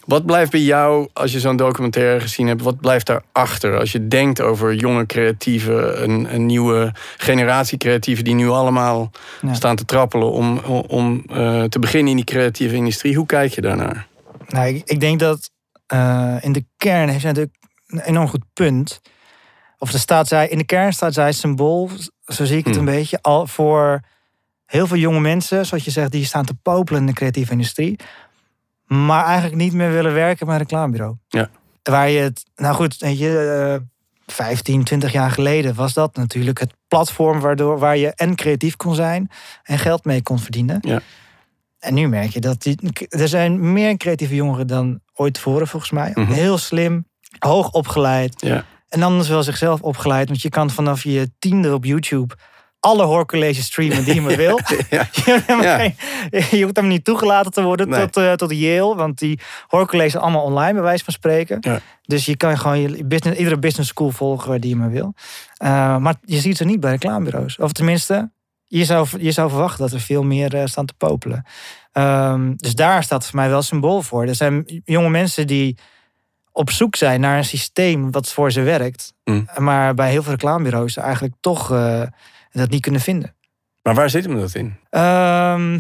Wat 0.06 0.26
blijft 0.26 0.50
bij 0.50 0.60
jou, 0.60 1.08
als 1.12 1.32
je 1.32 1.40
zo'n 1.40 1.56
documentaire 1.56 2.20
gezien 2.20 2.46
hebt, 2.46 2.62
wat 2.62 2.80
blijft 2.80 3.06
daarachter? 3.06 3.78
Als 3.78 3.92
je 3.92 4.08
denkt 4.08 4.40
over 4.40 4.74
jonge 4.74 5.06
creatieven, 5.06 6.02
een, 6.02 6.34
een 6.34 6.46
nieuwe 6.46 6.92
generatie 7.16 7.78
creatieven 7.78 8.24
die 8.24 8.34
nu 8.34 8.48
allemaal 8.48 9.10
Ja. 9.40 9.54
staan 9.54 9.76
te 9.76 9.84
trappelen 9.84 10.30
om, 10.32 10.58
om, 10.88 11.24
eh, 11.28 11.62
te 11.62 11.78
beginnen 11.78 12.10
in 12.10 12.16
die 12.16 12.24
creatieve 12.24 12.74
industrie. 12.74 13.16
Hoe 13.16 13.26
kijk 13.26 13.52
je 13.54 13.60
daarnaar? 13.60 14.06
Nou, 14.48 14.66
ik, 14.68 14.82
ik 14.84 15.00
denk 15.00 15.18
dat 15.20 15.50
eh, 15.86 16.36
in 16.40 16.52
de 16.52 16.64
kern 16.76 17.08
heeft 17.08 17.20
zij 17.20 17.30
natuurlijk 17.32 17.56
een 17.86 18.00
enorm 18.00 18.28
goed 18.28 18.44
punt. 18.52 19.00
Of 19.78 19.92
er 19.92 19.98
staat 19.98 20.28
zij, 20.28 20.48
in 20.48 20.58
de 20.58 20.64
kern 20.64 20.92
staat 20.92 21.14
zij 21.14 21.32
symbool, 21.32 21.90
zo 22.26 22.44
zie 22.44 22.58
ik 22.58 22.64
het 22.64 22.76
Hmm. 22.76 22.88
een 22.88 22.94
beetje, 22.94 23.18
al 23.22 23.46
voor 23.46 24.00
heel 24.66 24.86
veel 24.86 24.96
jonge 24.96 25.20
mensen, 25.20 25.66
zoals 25.66 25.84
je 25.84 25.90
zegt, 25.90 26.10
die 26.10 26.24
staan 26.24 26.44
te 26.44 26.54
popelen 26.62 27.00
in 27.00 27.06
de 27.06 27.12
creatieve 27.12 27.52
industrie. 27.52 27.98
Maar 28.86 29.24
eigenlijk 29.24 29.56
niet 29.56 29.72
meer 29.72 29.90
willen 29.90 30.14
werken 30.14 30.46
bij 30.46 30.54
een 30.54 30.60
reclamebureau. 30.60 31.16
Ja. 31.28 31.50
Waar 31.82 32.08
je 32.08 32.20
het, 32.20 32.44
nou 32.56 32.74
goed, 32.74 32.96
weet 32.98 33.18
je, 33.18 33.38
eh 33.78 33.92
15, 34.26 34.84
20 34.84 35.12
jaar 35.12 35.30
geleden 35.30 35.74
was 35.74 35.92
dat 35.92 36.16
natuurlijk 36.16 36.58
het 36.58 36.74
platform 36.88 37.40
waardoor, 37.40 37.78
waar 37.78 37.96
je 37.96 38.12
en 38.14 38.34
creatief 38.34 38.76
kon 38.76 38.94
zijn 38.94 39.30
en 39.62 39.78
geld 39.78 40.04
mee 40.04 40.22
kon 40.22 40.38
verdienen. 40.38 40.78
Ja. 40.80 41.00
En 41.78 41.94
nu 41.94 42.08
merk 42.08 42.30
je 42.30 42.40
dat 42.40 42.62
die, 42.62 42.78
er 43.08 43.28
zijn 43.28 43.72
meer 43.72 43.96
creatieve 43.96 44.34
jongeren 44.34 44.66
dan 44.66 45.00
ooit 45.14 45.34
tevoren, 45.34 45.68
volgens 45.68 45.90
mij. 45.90 46.10
Mhm. 46.14 46.32
Heel 46.32 46.58
slim, 46.58 47.06
hoog 47.38 47.70
opgeleid. 47.70 48.34
Ja. 48.40 48.64
En 48.88 49.18
is 49.18 49.28
wel 49.28 49.42
zichzelf 49.42 49.80
opgeleid. 49.80 50.28
Want 50.28 50.42
je 50.42 50.48
kan 50.48 50.70
vanaf 50.70 51.02
je 51.02 51.30
tiende 51.38 51.74
op 51.74 51.84
YouTube 51.84 52.34
alle 52.84 53.02
hoorcolleges 53.04 53.64
streamen 53.64 54.04
die 54.04 54.14
je 54.14 54.20
maar 54.20 54.36
wil. 54.36 54.58
Ja. 54.90 55.08
Je 55.24 55.32
hoeft 55.32 55.46
helemaal 55.46 55.62
Ja. 55.64 55.78
geen- 55.78 55.96
je 56.58 56.62
hoeft 56.62 56.76
hem 56.76 56.86
niet 56.86 57.04
toegelaten 57.04 57.52
te 57.52 57.62
worden 57.62 57.88
Nee. 57.88 58.00
tot, 58.10 58.16
eh, 58.24 58.32
tot 58.32 58.50
Yale. 58.56 58.94
Want 58.96 59.18
die 59.18 59.38
hoorcolleges 59.66 60.12
zijn 60.12 60.22
allemaal 60.24 60.42
online, 60.42 60.72
bij 60.72 60.82
wijze 60.82 61.04
van 61.04 61.12
spreken. 61.12 61.56
Ja. 61.60 61.80
Dus 62.02 62.24
je 62.24 62.36
kan 62.36 62.58
gewoon 62.58 62.80
je 62.80 63.04
business, 63.04 63.38
iedere 63.38 63.58
business 63.58 63.88
school 63.90 64.10
volgen 64.10 64.60
die 64.60 64.70
je 64.70 64.76
maar 64.76 64.90
wil. 64.90 65.14
Eh, 65.56 65.96
maar 65.96 66.14
je 66.22 66.38
ziet 66.40 66.56
ze 66.56 66.64
niet 66.64 66.80
bij 66.80 66.90
reclamebureaus. 66.90 67.58
Of 67.58 67.72
tenminste, 67.72 68.30
je 68.66 68.84
zou, 68.84 69.06
je 69.18 69.32
zou 69.32 69.50
verwachten 69.50 69.80
dat 69.80 69.92
er 69.92 70.00
veel 70.00 70.22
meer 70.22 70.54
eh, 70.54 70.66
staan 70.66 70.86
te 70.86 70.94
popelen. 70.94 71.46
Ehm, 71.92 72.52
dus 72.56 72.74
daar 72.74 73.02
staat 73.02 73.26
voor 73.26 73.36
mij 73.36 73.48
wel 73.48 73.62
symbool 73.62 74.02
voor. 74.02 74.26
Er 74.26 74.34
zijn 74.34 74.82
jonge 74.84 75.08
mensen 75.10 75.46
die 75.46 75.78
op 76.52 76.70
zoek 76.70 76.96
zijn 76.96 77.20
naar 77.20 77.36
een 77.38 77.44
systeem 77.44 78.10
wat 78.10 78.28
voor 78.32 78.52
ze 78.52 78.60
werkt. 78.62 79.12
Mm. 79.24 79.48
Maar 79.56 79.94
bij 79.94 80.10
heel 80.10 80.22
veel 80.22 80.32
reclamebureaus 80.32 80.96
eigenlijk 80.96 81.34
toch 81.40 81.70
dat 82.60 82.70
niet 82.70 82.82
kunnen 82.82 83.00
vinden. 83.00 83.34
Maar 83.82 83.94
waar 83.94 84.10
zit 84.10 84.24
hem 84.24 84.40
dat 84.40 84.54
in? 84.54 84.76
Ehm, 84.90 85.78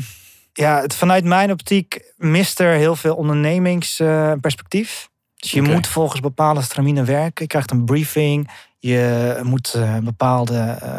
ja, 0.52 0.80
het, 0.80 0.94
vanuit 0.94 1.24
mijn 1.24 1.50
optiek 1.50 2.12
mist 2.16 2.60
er 2.60 2.74
heel 2.74 2.96
veel 2.96 3.14
ondernemingsperspectief. 3.14 5.08
dus 5.34 5.50
je 5.50 5.62
moet 5.62 5.86
volgens 5.86 6.20
bepaalde 6.20 6.62
straminen 6.62 7.04
werken. 7.04 7.42
Je 7.42 7.46
krijgt 7.46 7.70
een 7.70 7.84
briefing. 7.84 8.50
Je 8.78 9.40
moet 9.42 9.74
eh, 9.74 9.98
bepaalde 9.98 10.58
eh, 10.58 10.90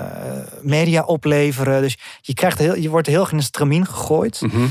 media 0.62 1.02
opleveren. 1.02 1.82
Dus 1.82 1.98
je, 2.22 2.34
krijgt 2.34 2.58
heel, 2.58 2.76
je 2.76 2.90
wordt 2.90 3.08
heel 3.08 3.30
in 3.30 3.38
een 3.38 3.44
stramien 3.44 3.86
gegooid. 3.86 4.42
Mhm. 4.42 4.68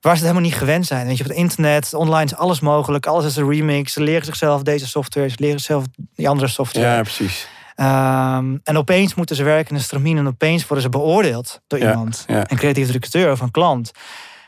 Waar 0.00 0.16
ze 0.16 0.24
het 0.24 0.30
helemaal 0.30 0.50
niet 0.50 0.54
gewend 0.54 0.86
zijn. 0.86 1.06
Weet 1.06 1.16
je, 1.16 1.22
op 1.22 1.28
het 1.28 1.38
internet, 1.38 1.94
online 1.94 2.24
is 2.24 2.34
alles 2.34 2.60
mogelijk. 2.60 3.06
Alles 3.06 3.24
is 3.24 3.36
een 3.36 3.50
remix. 3.50 3.92
Ze 3.92 4.00
leren 4.00 4.24
zichzelf 4.24 4.62
deze 4.62 4.86
software. 4.86 5.28
Ze 5.28 5.36
leren 5.38 5.60
zelf 5.60 5.84
die 6.14 6.28
andere 6.28 6.48
software. 6.48 6.86
Ja, 6.86 7.02
precies. 7.02 7.48
Ehm, 7.78 8.56
en 8.62 8.76
opeens 8.76 9.14
moeten 9.14 9.36
ze 9.36 9.42
werken 9.44 9.70
in 9.70 9.76
een 9.76 9.82
stramien. 9.82 10.18
En 10.18 10.26
opeens 10.26 10.66
worden 10.66 10.82
ze 10.84 10.88
beoordeeld 10.90 11.60
door 11.66 11.78
Ja, 11.78 11.90
iemand. 11.90 12.24
ja. 12.26 12.50
Een 12.50 12.56
creatief 12.56 12.86
directeur 12.86 13.30
of 13.32 13.40
een 13.40 13.50
klant. 13.50 13.90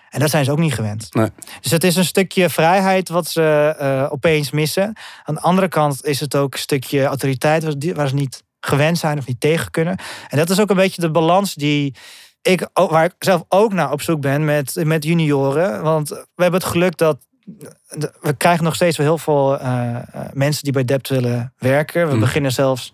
En 0.09 0.21
dat 0.21 0.31
zijn 0.31 0.45
ze 0.45 0.51
ook 0.51 0.59
niet 0.59 0.75
gewend. 0.75 1.14
Nee. 1.14 1.29
Dus 1.61 1.71
het 1.71 1.85
is 1.85 1.97
een 1.97 2.05
stukje 2.05 2.49
vrijheid 2.51 3.09
wat 3.09 3.27
ze 3.29 3.75
eh, 3.79 4.07
opeens 4.12 4.51
missen. 4.51 4.97
Aan 5.25 5.35
de 5.35 5.40
andere 5.40 5.69
kant 5.69 6.05
is 6.05 6.21
het 6.21 6.37
ook 6.37 6.53
een 6.53 6.59
stukje 6.61 7.05
autoriteit 7.05 7.62
waar 7.95 8.09
ze- 8.09 8.14
niet 8.14 8.43
gewend 8.61 8.99
zijn 8.99 9.19
of 9.19 9.27
niet 9.27 9.40
tegen 9.40 9.71
kunnen. 9.71 9.99
En 10.29 10.38
dat 10.38 10.51
is 10.51 10.61
ook 10.61 10.71
een 10.71 10.77
beetje 10.77 11.01
de 11.01 11.11
balans 11.11 11.55
die 11.55 11.95
ik, 12.43 12.69
waar 12.73 13.05
ik 13.05 13.14
zelf 13.19 13.43
ook 13.49 13.73
naar 13.73 13.93
op 13.93 14.03
zoek 14.03 14.21
ben 14.21 14.45
met, 14.45 14.75
met 14.85 15.05
junioren. 15.05 15.83
Want 15.83 16.09
we 16.09 16.43
hebben 16.43 16.61
het 16.61 16.69
geluk 16.71 16.97
dat 16.97 17.16
we 18.20 18.33
krijgen 18.37 18.64
nog 18.64 18.74
steeds 18.74 18.96
wel 18.96 19.07
heel 19.07 19.18
veel 19.18 19.59
eh, 19.59 19.96
eh, 19.96 20.03
mensen 20.33 20.64
die 20.64 20.72
bij 20.72 20.85
Dept 20.85 21.09
willen 21.09 21.53
werken. 21.59 22.09
We 22.09 22.14
Mm. 22.14 22.20
beginnen 22.20 22.53
zelfs 22.53 22.92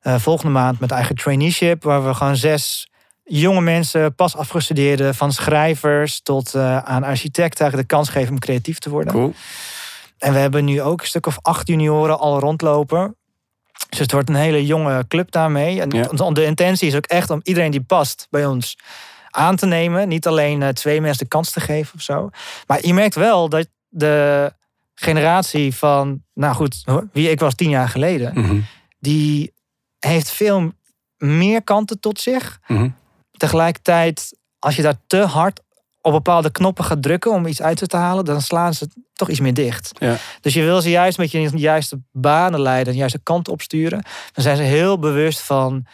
eh, 0.00 0.14
volgende 0.18 0.52
maand 0.52 0.80
met 0.80 0.90
eigen 0.90 1.14
traineeship, 1.16 1.82
waar 1.82 2.06
we 2.06 2.14
gewoon 2.14 2.36
zes 2.36 2.90
jonge 3.24 3.60
mensen, 3.60 4.14
pas 4.14 4.36
afgestudeerden, 4.36 5.14
van 5.14 5.32
schrijvers 5.32 6.20
tot 6.22 6.54
aan 6.56 7.02
architecten, 7.02 7.60
eigenlijk 7.60 7.88
de 7.90 7.96
kans 7.96 8.08
geven 8.08 8.32
om 8.32 8.38
creatief 8.38 8.78
te 8.78 8.90
worden. 8.90 9.12
Cool. 9.12 9.34
En 10.18 10.32
we 10.32 10.38
hebben 10.38 10.64
nu 10.64 10.82
ook 10.82 11.00
een 11.00 11.06
stuk 11.06 11.26
of 11.26 11.38
acht 11.42 11.68
junioren 11.68 12.18
al 12.18 12.38
rondlopen. 12.38 13.16
Dus 13.88 13.98
het 13.98 14.12
wordt 14.12 14.28
een 14.28 14.34
hele 14.34 14.66
jonge 14.66 15.04
club 15.08 15.30
daarmee. 15.30 15.80
En 15.80 15.90
Ja. 15.90 16.30
de 16.30 16.44
intentie 16.44 16.88
is 16.88 16.96
ook 16.96 17.06
echt 17.06 17.30
om 17.30 17.40
iedereen 17.42 17.70
die 17.70 17.82
past 17.82 18.26
bij 18.30 18.46
ons 18.46 18.76
aan 19.34 19.56
te 19.56 19.66
nemen. 19.66 20.08
Niet 20.08 20.26
alleen 20.26 20.62
eh, 20.62 20.68
twee 20.68 21.00
mensen 21.00 21.22
de 21.24 21.28
kans 21.30 21.50
te 21.50 21.60
geven 21.60 21.94
of 21.94 22.00
zo. 22.02 22.30
Maar 22.66 22.86
je 22.86 22.94
merkt 22.94 23.14
wel 23.14 23.48
dat 23.48 23.66
de 23.88 24.52
generatie 24.94 25.74
van, 25.74 26.22
nou 26.34 26.54
goed, 26.54 26.84
wie 27.12 27.30
ik 27.30 27.40
was 27.40 27.54
tien 27.54 27.70
jaar 27.70 27.88
geleden, 27.88 28.32
Mhm. 28.34 28.60
die 29.00 29.52
heeft 29.98 30.30
veel 30.30 30.72
meer 31.16 31.62
kanten 31.62 32.00
tot 32.00 32.20
zich. 32.20 32.60
Mhm. 32.66 32.88
Tegelijkertijd, 33.36 34.36
als 34.58 34.76
je 34.76 34.82
daar 34.82 34.96
te 35.06 35.16
hard 35.24 35.60
op 36.00 36.12
bepaalde 36.12 36.50
knoppen 36.50 36.84
gaat 36.84 37.02
drukken 37.02 37.32
om 37.32 37.46
iets 37.46 37.62
uit 37.62 37.88
te 37.88 37.96
halen, 37.96 38.24
dan 38.24 38.40
slaan 38.42 38.74
ze 38.74 38.88
toch 39.12 39.28
iets 39.28 39.40
meer 39.40 39.54
dicht. 39.54 39.90
Ja. 39.98 40.16
Dus 40.40 40.54
je 40.54 40.62
wil 40.62 40.80
ze 40.80 40.90
juist 40.90 41.18
met 41.18 41.30
je 41.30 41.50
juiste 41.54 42.00
banen 42.12 42.60
leiden, 42.60 42.92
de 42.92 42.98
juiste 42.98 43.20
kant 43.22 43.48
opsturen. 43.48 44.02
Dan 44.32 44.44
zijn 44.44 44.56
ze 44.56 44.62
heel 44.62 44.98
bewust 44.98 45.40
van 45.40 45.86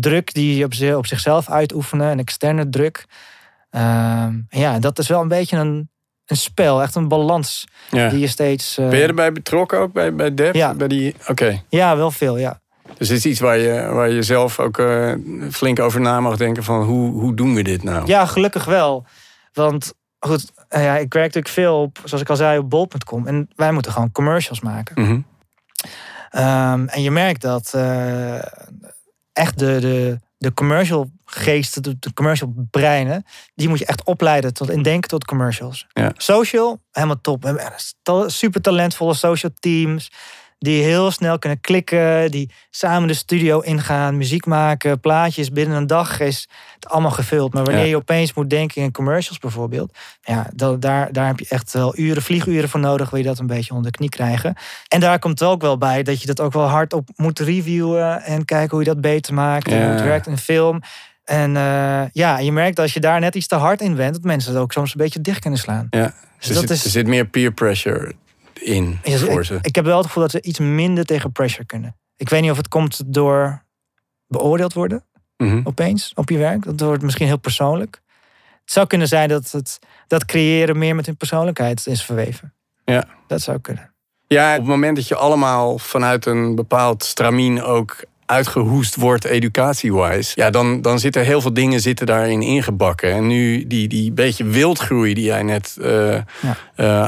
druk 0.00 0.34
die 0.34 0.56
je 0.56 0.64
op, 0.64 0.96
op 0.98 1.06
zichzelf 1.06 1.50
uitoefenen, 1.50 2.10
en 2.10 2.18
externe 2.18 2.68
druk. 2.68 3.04
Ehm, 3.70 4.34
ja, 4.48 4.78
dat 4.78 4.98
is 4.98 5.08
wel 5.08 5.20
een 5.20 5.28
beetje 5.28 5.56
een, 5.56 5.90
een 6.26 6.36
spel, 6.36 6.82
echt 6.82 6.94
een 6.94 7.08
balans 7.08 7.64
Ja. 7.90 8.08
die 8.08 8.18
je 8.18 8.26
steeds. 8.26 8.78
eh, 8.78 8.88
Ben 8.88 8.98
je 8.98 9.06
erbij 9.06 9.32
betrokken 9.32 9.78
ook 9.78 9.92
bij, 9.92 10.14
bij 10.14 10.34
Dev? 10.34 10.54
Ja. 10.54 10.74
Bij 10.74 10.88
die... 10.88 11.14
Oké. 11.28 11.62
Ja, 11.68 11.96
wel 11.96 12.10
veel, 12.10 12.36
ja. 12.38 12.60
Dus 12.98 13.08
het 13.08 13.16
is 13.18 13.26
iets 13.26 13.40
waar 13.40 13.58
je, 13.58 13.86
waar 13.92 14.10
je 14.10 14.22
zelf 14.22 14.58
ook 14.60 14.78
eh, 14.78 15.12
flink 15.50 15.80
over 15.80 16.00
na 16.00 16.20
mag 16.20 16.36
denken 16.36 16.64
van 16.64 16.82
hoe, 16.82 17.10
hoe 17.10 17.34
doen 17.34 17.54
we 17.54 17.62
dit 17.62 17.82
nou? 17.82 18.06
Ja, 18.06 18.26
gelukkig 18.26 18.64
wel. 18.64 19.04
Want 19.52 19.92
goed, 20.18 20.52
eh, 20.68 20.82
ja, 20.84 20.92
ik 20.96 21.12
werk 21.12 21.26
natuurlijk 21.26 21.54
veel 21.54 21.80
op, 21.82 21.98
zoals 22.04 22.22
ik 22.22 22.30
al 22.30 22.36
zei, 22.36 22.58
op 22.58 22.70
bol.com. 22.70 23.26
En 23.26 23.48
wij 23.56 23.72
moeten 23.72 23.92
gewoon 23.92 24.12
commercials 24.12 24.60
maken. 24.60 25.02
Mhm. 25.02 25.20
Ehm, 26.30 26.86
en 26.86 27.02
je 27.02 27.10
merkt 27.10 27.40
dat 27.42 27.74
echt 29.32 29.58
de, 29.58 29.80
de, 29.80 30.18
de 30.38 30.54
commercial 30.54 31.10
geesten, 31.24 31.82
de, 31.82 31.98
de 31.98 32.12
commercial 32.12 32.54
breinen, 32.70 33.24
die 33.54 33.68
moet 33.68 33.78
je 33.78 33.86
echt 33.86 34.04
opleiden 34.04 34.54
tot 34.54 34.70
in 34.70 34.82
denken 34.82 35.08
tot 35.08 35.24
commercials. 35.24 35.86
Ja. 35.92 36.12
Social, 36.16 36.82
helemaal 36.90 37.20
top. 37.20 37.66
Super 38.26 38.60
talentvolle 38.60 39.14
social 39.14 39.52
teams. 39.58 40.10
Die 40.62 40.82
heel 40.82 41.10
snel 41.10 41.38
kunnen 41.38 41.60
klikken, 41.60 42.30
die 42.30 42.50
samen 42.70 43.08
de 43.08 43.14
studio 43.14 43.60
ingaan, 43.60 44.16
muziek 44.16 44.46
maken, 44.46 45.00
plaatjes. 45.00 45.50
Binnen 45.50 45.76
een 45.76 45.86
dag 45.86 46.20
is 46.20 46.48
het 46.74 46.88
allemaal 46.88 47.10
gevuld. 47.10 47.52
Maar 47.54 47.64
wanneer 47.64 47.82
Ja. 47.82 47.88
je 47.88 47.96
opeens 47.96 48.34
moet 48.34 48.50
denken 48.50 48.82
in 48.82 48.92
commercials 48.92 49.38
bijvoorbeeld, 49.38 49.96
ja, 50.22 50.50
da- 50.54 50.76
daar, 50.76 51.12
daar 51.12 51.26
heb 51.26 51.38
je 51.38 51.46
echt 51.48 51.72
wel 51.72 51.98
uren, 51.98 52.22
vlieguren 52.22 52.68
voor 52.68 52.80
nodig, 52.80 53.10
wil 53.10 53.18
je 53.18 53.24
dat 53.26 53.38
een 53.38 53.46
beetje 53.46 53.74
onder 53.74 53.90
de 53.92 53.96
knie 53.98 54.08
krijgen. 54.08 54.54
En 54.88 55.00
daar 55.00 55.18
komt 55.18 55.42
ook 55.42 55.62
wel 55.62 55.78
bij 55.78 56.02
dat 56.02 56.20
je 56.20 56.26
dat 56.26 56.40
ook 56.40 56.52
wel 56.52 56.66
hard 56.68 56.92
op 56.92 57.08
moet 57.16 57.38
reviewen 57.38 58.22
en 58.22 58.44
kijken 58.44 58.70
hoe 58.70 58.80
je 58.84 58.92
dat 58.92 59.00
beter 59.00 59.34
maakt. 59.34 59.68
En 59.68 59.76
Ja. 59.78 59.82
hoe 59.84 59.92
het 59.94 60.02
werkt 60.02 60.26
in 60.26 60.38
film. 60.38 60.80
En 61.24 61.56
eh, 61.56 62.02
ja, 62.12 62.38
je 62.38 62.52
merkt 62.52 62.78
als 62.78 62.92
je 62.94 63.00
daar 63.00 63.20
net 63.20 63.34
iets 63.34 63.46
te 63.46 63.54
hard 63.54 63.80
in 63.80 63.94
bent, 63.94 64.14
dat 64.14 64.22
mensen 64.22 64.52
het 64.52 64.60
ook 64.62 64.72
soms 64.72 64.90
een 64.94 65.00
beetje 65.00 65.20
dicht 65.20 65.40
kunnen 65.40 65.58
slaan. 65.58 65.86
Ja. 65.90 66.14
Dus 66.38 66.48
er, 66.48 66.54
dat 66.54 66.62
zit, 66.62 66.70
is- 66.70 66.84
er 66.84 66.90
zit 66.90 67.06
meer 67.06 67.26
peer 67.26 67.52
pressure 67.52 68.12
in 68.64 68.98
voor 69.02 69.38
ik, 69.40 69.44
ze. 69.46 69.58
ik 69.62 69.74
heb 69.74 69.84
wel 69.84 69.96
het 69.96 70.06
gevoel 70.06 70.22
dat 70.22 70.32
ze 70.32 70.42
iets 70.42 70.58
minder 70.58 71.04
tegen 71.04 71.32
pressure 71.32 71.64
kunnen. 71.66 71.96
Ik 72.16 72.28
weet 72.28 72.42
niet 72.42 72.50
of 72.50 72.56
het 72.56 72.68
komt 72.68 73.02
door 73.06 73.62
beoordeeld 74.26 74.72
worden 74.72 75.04
Mhm. 75.36 75.60
opeens 75.64 76.12
op 76.14 76.30
je 76.30 76.38
werk. 76.38 76.64
Dat 76.64 76.80
wordt 76.80 77.02
misschien 77.02 77.26
heel 77.26 77.38
persoonlijk. 77.38 78.00
Het 78.60 78.72
zou 78.72 78.86
kunnen 78.86 79.08
zijn 79.08 79.28
dat 79.28 79.50
het 79.50 79.78
dat 80.06 80.24
creëren 80.24 80.78
meer 80.78 80.94
met 80.94 81.06
hun 81.06 81.16
persoonlijkheid 81.16 81.86
is 81.86 82.04
verweven. 82.04 82.54
Ja. 82.84 83.08
Dat 83.26 83.40
zou 83.40 83.58
kunnen. 83.58 83.92
Ja, 84.26 84.50
op 84.52 84.58
het 84.58 84.66
moment 84.66 84.96
dat 84.96 85.08
je 85.08 85.16
allemaal 85.16 85.78
vanuit 85.78 86.26
een 86.26 86.54
bepaald 86.54 87.04
stramien 87.04 87.62
ook 87.62 88.04
uitgehoest 88.32 88.96
wordt 88.96 89.24
educatie-wise, 89.24 90.32
ja, 90.34 90.50
dan, 90.50 90.82
dan 90.82 90.98
zitten 90.98 91.24
heel 91.24 91.40
veel 91.40 91.52
dingen 91.54 91.80
zitten 91.80 92.06
daarin 92.06 92.42
ingebakken. 92.42 93.12
En 93.12 93.26
nu 93.26 93.66
die, 93.66 93.88
die 93.88 94.12
beetje 94.12 94.44
wildgroei 94.44 95.14
die 95.14 95.24
jij 95.24 95.42
net 95.42 95.76
eh, 95.80 96.14
eh, 96.14 96.22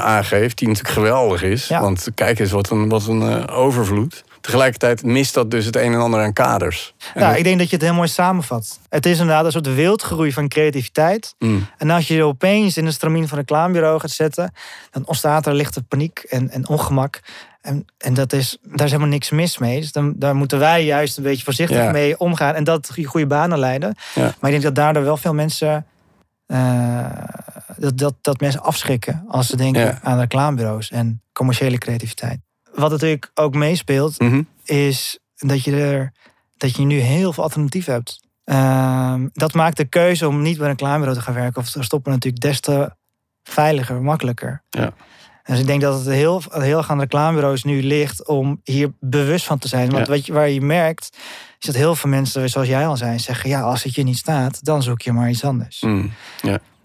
aangeeft, 0.05 0.59
die 0.59 0.69
natuurlijk 0.69 0.95
geweldig 0.95 1.43
is. 1.43 1.67
Ja. 1.69 1.81
Want 1.81 2.09
kijk 2.15 2.39
eens 2.39 2.51
wat 2.51 2.71
een, 2.71 2.89
wat 2.89 3.07
een 3.07 3.23
eh, 3.23 3.59
overvloed. 3.59 4.25
Tegelijkertijd 4.41 5.03
mist 5.03 5.35
dat 5.35 5.51
dus 5.51 5.65
het 5.65 5.77
een 5.77 5.93
en 5.93 6.01
ander 6.01 6.21
aan 6.21 6.33
kaders. 6.33 6.95
Ja, 7.15 7.29
dat- 7.29 7.39
ik 7.39 7.45
denk 7.45 7.59
dat 7.59 7.69
je 7.71 7.77
het 7.77 7.85
heel 7.85 7.95
mooi 7.95 8.09
samenvat. 8.09 8.79
Het 8.89 9.07
is 9.07 9.19
inderdaad 9.19 9.45
een 9.45 9.53
soort 9.53 9.75
wildgroei 9.75 10.33
van 10.33 10.49
creativiteit. 10.49 11.35
Mm, 11.39 11.67
En 11.79 11.91
als 11.91 12.09
je 12.09 12.15
je 12.15 12.25
opeens 12.25 12.77
in 12.77 12.87
een 12.87 12.93
stramien 12.93 13.29
van 13.29 13.39
een 13.39 13.45
reclamebureau 13.47 14.01
gaat 14.01 14.11
zetten, 14.11 14.53
dan 14.91 15.07
ontstaat 15.07 15.47
er 15.47 15.55
lichte 15.55 15.83
paniek 15.83 16.19
en, 16.29 16.51
en 16.51 16.69
ongemak. 16.69 17.21
En, 17.65 17.85
en 17.99 18.15
dat 18.15 18.33
is, 18.33 18.59
daar 18.63 18.85
is 18.87 18.91
helemaal 18.91 19.13
niks 19.13 19.31
mis 19.31 19.59
mee. 19.59 19.81
Dus 19.81 19.93
dan, 19.93 20.13
daar 20.17 20.35
moeten 20.37 20.59
wij 20.59 20.85
juist 20.85 21.17
een 21.17 21.23
beetje 21.23 21.45
voorzichtig 21.45 21.77
Ja. 21.77 21.91
mee 21.91 22.19
omgaan 22.19 22.55
en 22.55 22.65
dat 22.65 22.91
goede, 22.93 23.09
goede 23.09 23.27
banen 23.27 23.59
leiden. 23.59 23.95
Ja. 24.15 24.23
Maar 24.23 24.33
ik 24.33 24.51
denk 24.51 24.63
dat 24.63 24.75
daardoor 24.75 25.05
wel 25.05 25.17
veel 25.17 25.35
mensen. 25.35 25.87
eh, 26.47 27.07
dat, 27.77 27.99
dat, 27.99 28.15
dat 28.21 28.41
mensen 28.41 28.63
afschrikken 28.63 29.25
als 29.29 29.47
ze 29.47 29.57
denken 29.57 29.81
Ja. 29.83 29.99
aan 30.03 30.19
reclamebureaus 30.19 30.91
en 30.91 31.23
commerciële 31.33 31.79
creativiteit. 31.79 32.41
Wat 32.75 32.91
natuurlijk 32.91 33.31
ook 33.35 33.55
meespeelt, 33.55 34.21
mhm. 34.21 34.43
is 34.65 35.19
dat 35.37 35.65
je 35.65 35.77
er 35.77 36.13
dat 36.57 36.77
je 36.77 36.83
nu 36.85 36.99
heel 36.99 37.33
veel 37.33 37.43
alternatieven 37.43 37.93
hebt. 37.93 38.21
Ehm, 38.45 39.29
dat 39.33 39.53
maakt 39.55 39.77
de 39.77 39.85
keuze 39.85 40.29
om 40.29 40.43
niet 40.43 40.57
bij 40.59 40.65
een 40.67 40.73
reclamebureau 40.73 41.19
te 41.19 41.25
gaan 41.25 41.35
werken 41.35 41.61
of 41.61 41.71
te 41.71 41.83
stoppen 41.83 42.13
natuurlijk 42.13 42.43
des 42.43 42.61
te 42.61 42.91
veiliger, 43.43 44.03
makkelijker. 44.03 44.63
Ja. 44.71 44.93
Dus 45.45 45.59
ik 45.59 45.67
denk 45.67 45.81
dat 45.81 45.99
het 45.99 46.15
heel, 46.15 46.43
heel 46.51 46.79
erg 46.79 46.91
aan 46.91 47.01
reclamebureaus 47.01 47.65
nu 47.65 47.83
ligt 47.83 48.27
om 48.27 48.61
hier 48.63 48.93
bewust 49.01 49.45
van 49.47 49.59
te 49.59 49.69
zijn. 49.69 49.91
Want 49.91 50.07
Ja. 50.07 50.13
wat 50.13 50.27
je, 50.27 50.33
waar 50.33 50.49
je 50.49 50.61
merkt, 50.61 51.17
is 51.59 51.67
dat 51.67 51.75
heel 51.75 51.95
veel 51.95 52.11
mensen, 52.11 52.49
zoals 52.49 52.69
jij 52.69 52.87
al 52.87 52.97
zei, 52.97 53.19
zeggen: 53.19 53.51
ja, 53.51 53.61
als 53.61 53.83
het 53.83 53.95
je 53.95 54.03
niet 54.03 54.17
staat, 54.17 54.65
dan 54.65 54.83
zoek 54.83 55.01
je 55.03 55.13
maar 55.13 55.31
iets 55.31 55.45
anders. 55.45 55.81
Mm, 55.81 56.13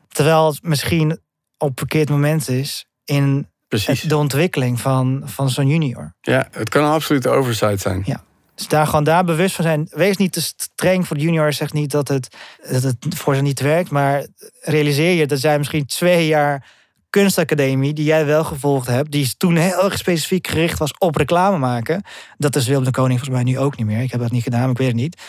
Terwijl 0.07 0.45
het 0.47 0.63
misschien 0.63 1.11
op 1.57 1.69
een 1.69 1.73
verkeerd 1.77 2.09
moment 2.09 2.49
is 2.49 2.85
in 3.05 3.47
precies. 3.67 4.01
de 4.01 4.17
ontwikkeling 4.17 4.79
van, 4.81 5.21
van 5.25 5.49
zo'n 5.49 5.67
junior. 5.67 6.13
Ja, 6.21 6.47
het 6.51 6.69
kan 6.69 6.83
een 6.83 6.91
absolute 6.91 7.29
oversight 7.29 7.81
zijn. 7.81 8.01
Ja. 8.05 8.23
Dus 8.55 8.67
daar 8.67 8.85
gewoon 8.85 9.03
daar 9.03 9.23
bewust 9.23 9.55
van 9.55 9.63
zijn. 9.65 9.87
Wees 9.91 10.17
niet 10.17 10.31
te 10.33 10.41
streng 10.41 11.07
voor 11.07 11.17
de 11.17 11.23
junior. 11.23 11.53
Zeg 11.53 11.73
niet 11.73 11.91
dat 11.91 12.07
het, 12.07 12.35
dat 12.71 12.83
het 12.83 12.95
voor 13.09 13.35
ze 13.35 13.41
niet 13.41 13.59
werkt. 13.59 13.89
Maar 13.89 14.25
realiseer 14.61 15.13
je 15.13 15.27
dat 15.27 15.39
zij 15.39 15.57
misschien 15.57 15.85
twee 15.85 16.27
jaar 16.27 16.65
kunstacademie... 17.09 17.93
die 17.93 18.05
jij 18.05 18.25
wel 18.25 18.43
gevolgd 18.43 18.87
hebt... 18.87 19.11
die 19.11 19.33
toen 19.37 19.55
heel 19.55 19.83
erg 19.83 19.97
specifiek 19.97 20.47
gericht 20.47 20.79
was 20.79 20.93
op 20.97 21.15
reclame 21.15 21.57
maken. 21.57 22.03
Dat 22.37 22.55
is 22.55 22.67
Willem 22.67 22.83
de 22.83 22.91
Koning 22.91 23.19
volgens 23.19 23.43
mij 23.43 23.51
nu 23.51 23.59
ook 23.59 23.77
niet 23.77 23.85
meer. 23.85 24.01
Ik 24.01 24.11
heb 24.11 24.19
dat 24.21 24.31
niet 24.31 24.43
gedaan, 24.43 24.61
maar 24.61 24.69
ik 24.69 24.77
weet 24.77 24.87
het 24.87 24.95
niet. 24.95 25.21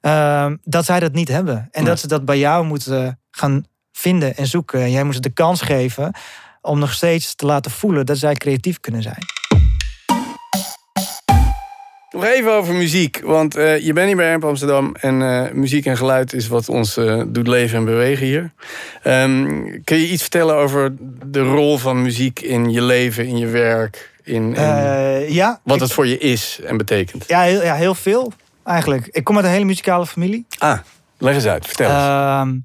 Ehm, 0.00 0.56
dat 0.62 0.84
zij 0.84 1.00
dat 1.00 1.12
niet 1.12 1.28
hebben. 1.28 1.68
En 1.70 1.84
dat 1.84 2.00
ze 2.00 2.06
dat 2.06 2.24
bij 2.24 2.38
jou 2.38 2.64
moeten 2.64 3.20
gaan 3.30 3.64
vinden 3.92 4.36
en 4.36 4.46
zoeken. 4.46 4.80
En 4.80 4.90
jij 4.90 5.04
moet 5.04 5.14
ze 5.14 5.20
de 5.20 5.32
kans 5.32 5.60
geven 5.60 6.14
om 6.60 6.78
nog 6.78 6.92
steeds 6.92 7.34
te 7.34 7.46
laten 7.46 7.70
voelen... 7.70 8.06
dat 8.06 8.18
zij 8.18 8.34
creatief 8.34 8.80
kunnen 8.80 9.02
zijn. 9.02 9.39
Nog 12.10 12.24
even 12.24 12.52
over 12.52 12.74
muziek, 12.74 13.20
want 13.24 13.56
eh, 13.56 13.78
je 13.78 13.92
bent 13.92 14.06
hier 14.06 14.16
bij 14.16 14.32
Amp 14.34 14.44
Amsterdam 14.44 14.94
en 15.00 15.22
eh, 15.22 15.52
muziek 15.52 15.86
en 15.86 15.96
geluid 15.96 16.32
is 16.32 16.48
wat 16.48 16.68
ons 16.68 16.96
eh, 16.96 17.22
doet 17.26 17.46
leven 17.46 17.78
en 17.78 17.84
bewegen 17.84 18.26
hier. 18.26 18.52
Ehm, 19.02 19.46
kun 19.84 19.96
je 19.96 20.08
iets 20.08 20.22
vertellen 20.22 20.54
over 20.54 20.94
de 21.26 21.40
rol 21.40 21.78
van 21.78 22.02
muziek 22.02 22.40
in 22.40 22.70
je 22.70 22.82
leven, 22.82 23.26
in 23.26 23.38
je 23.38 23.46
werk, 23.46 24.10
in, 24.24 24.54
in 24.54 25.32
ja, 25.32 25.60
wat 25.64 25.76
ik- 25.76 25.82
het 25.82 25.92
voor 25.92 26.06
je 26.06 26.18
is 26.18 26.60
en 26.66 26.76
betekent? 26.76 27.24
Ja, 27.28 27.40
heel, 27.40 27.62
ja, 27.62 27.74
heel 27.74 27.94
veel 27.94 28.32
eigenlijk. 28.64 29.06
Ik 29.10 29.24
kom 29.24 29.36
uit 29.36 29.44
een 29.44 29.50
hele 29.50 29.64
muzikale 29.64 30.06
familie. 30.06 30.46
Ah, 30.58 30.78
leg 31.18 31.34
eens 31.34 31.46
uit, 31.46 31.66
vertel 31.66 31.86
eens. 31.90 31.96
Ehm, 31.98 32.56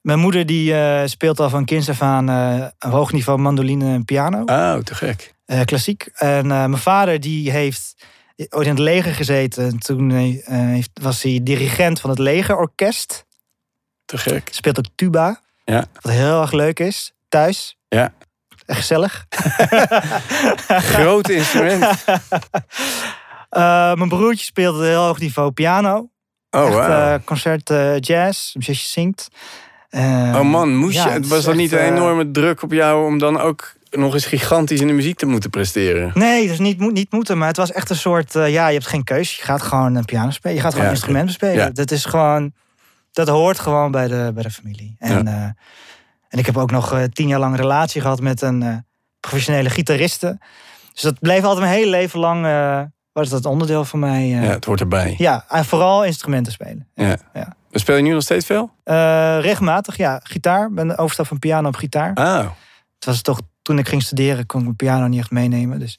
mijn 0.00 0.18
moeder 0.18 0.46
die 0.46 0.74
speelt 1.08 1.40
al 1.40 1.48
van 1.50 1.64
kinds 1.64 1.88
af 1.88 2.02
aan 2.02 2.28
een 2.28 2.90
hoog 2.90 3.12
niveau 3.12 3.38
mandoline 3.38 3.92
en 3.94 4.04
piano. 4.04 4.42
oh, 4.46 4.76
te 4.76 4.94
gek. 4.94 5.34
Klassiek. 5.64 6.08
En 6.14 6.46
mijn 6.46 6.76
vader 6.78 7.20
die 7.20 7.50
heeft 7.50 7.94
ooit 8.36 8.66
in 8.66 8.72
het 8.72 8.78
leger 8.78 9.14
gezeten. 9.14 9.64
En 9.66 9.78
Toen 9.78 10.10
eh, 10.44 10.82
was 11.02 11.22
hij 11.22 11.40
dirigent 11.42 12.00
van 12.00 12.10
het 12.10 12.18
legerorkest. 12.18 13.24
Te 14.04 14.18
gek. 14.18 14.48
Speelt 14.52 14.78
ook 14.78 14.84
tuba. 14.94 15.40
Ja. 15.64 15.84
Wat 16.00 16.12
heel 16.12 16.40
erg 16.40 16.52
leuk 16.52 16.78
is. 16.80 17.12
Thuis. 17.28 17.76
Ja. 17.88 18.12
Echt 18.66 18.78
gezellig. 18.78 19.26
Groot 20.94 21.28
instrument. 21.28 21.86
Eh, 23.52 23.94
mijn 23.94 24.08
broertje 24.08 24.44
speelt 24.44 24.76
een 24.78 24.84
heel 24.84 25.04
hoog 25.04 25.18
niveau 25.18 25.50
piano. 25.50 26.10
Oh, 26.50 26.66
echt 26.66 26.74
wauw. 26.74 27.14
eh, 27.14 27.20
concert 27.24 27.68
jazz. 28.06 28.54
Een 28.54 28.62
zusje 28.62 28.88
zingt. 28.88 29.28
Oh 29.90 30.40
man, 30.40 30.76
moest 30.76 30.94
ja, 30.94 31.06
je, 31.06 31.10
het 31.10 31.28
was 31.28 31.44
dat 31.44 31.54
niet 31.54 31.72
een 31.72 31.78
enorme 31.78 32.30
druk 32.30 32.62
op 32.62 32.72
jou 32.72 33.06
om 33.06 33.18
dan 33.18 33.40
ook 33.40 33.72
nog 33.96 34.14
eens 34.14 34.26
gigantisch 34.26 34.80
in 34.80 34.86
de 34.86 34.92
muziek 34.92 35.18
te 35.18 35.26
moeten 35.26 35.50
presteren? 35.50 36.10
Nee, 36.14 36.48
dus 36.48 36.58
niet, 36.58 36.78
moet, 36.78 36.92
niet 36.92 37.12
moeten. 37.12 37.38
Maar 37.38 37.48
het 37.48 37.56
was 37.56 37.72
echt 37.72 37.90
een 37.90 37.96
soort... 37.96 38.34
eh, 38.36 38.52
ja, 38.52 38.66
je 38.66 38.74
hebt 38.74 38.86
geen 38.86 39.04
keus. 39.04 39.36
Je 39.36 39.42
gaat 39.44 39.62
gewoon 39.62 39.94
een 39.94 40.04
piano 40.04 40.30
spelen. 40.30 40.56
Je 40.56 40.62
gaat 40.62 40.70
gewoon 40.72 40.86
Ja. 40.86 40.90
een 40.92 40.96
instrument 40.96 41.26
bespelen. 41.26 41.54
Ja. 41.64 41.70
Dat 41.70 41.90
is 41.90 42.04
gewoon... 42.04 42.52
Dat 43.12 43.28
hoort 43.28 43.58
gewoon 43.58 43.90
bij 43.90 44.08
de, 44.08 44.30
bij 44.34 44.42
de 44.42 44.50
familie. 44.50 44.96
En, 44.98 45.26
eh, 45.28 45.34
en 46.28 46.38
ik 46.38 46.46
heb 46.46 46.56
ook 46.56 46.70
nog 46.70 46.92
eh, 46.92 47.02
tien 47.04 47.28
jaar 47.28 47.38
lang 47.38 47.52
een 47.54 47.60
relatie 47.60 48.00
gehad 48.00 48.20
met 48.20 48.42
een 48.42 48.86
professionele 49.20 49.70
gitariste. 49.70 50.38
Dus 50.92 51.02
dat 51.02 51.18
bleef 51.20 51.42
altijd 51.42 51.60
mijn 51.60 51.72
hele 51.78 51.90
leven 51.90 52.20
lang... 52.20 52.46
was 53.12 53.28
dat 53.28 53.46
onderdeel 53.46 53.84
van 53.84 53.98
mij. 53.98 54.26
Ja, 54.26 54.40
het 54.40 54.64
hoort 54.64 54.80
erbij. 54.80 55.14
ja, 55.18 55.44
en 55.48 55.64
vooral 55.64 56.04
instrumenten 56.04 56.52
spelen. 56.52 56.88
Ja. 56.94 57.16
Ja. 57.34 57.56
Speel 57.70 57.96
je 57.96 58.02
nu 58.02 58.12
nog 58.12 58.22
steeds 58.22 58.46
veel? 58.46 58.70
Regelmatig, 59.40 59.96
ja. 59.96 60.20
Gitaar. 60.22 60.66
Ik 60.66 60.74
ben 60.74 60.98
overstap 60.98 61.26
van 61.26 61.38
piano 61.38 61.68
op 61.68 61.76
gitaar. 61.76 62.10
Oh, 62.14 62.38
Het 62.94 63.04
was 63.04 63.22
toch, 63.22 63.40
toen 63.62 63.78
ik 63.78 63.88
ging 63.88 64.02
studeren, 64.02 64.46
kon 64.46 64.58
ik 64.58 64.64
mijn 64.64 64.76
piano 64.76 65.06
niet 65.06 65.20
echt 65.20 65.30
meenemen. 65.30 65.78
Dus 65.78 65.98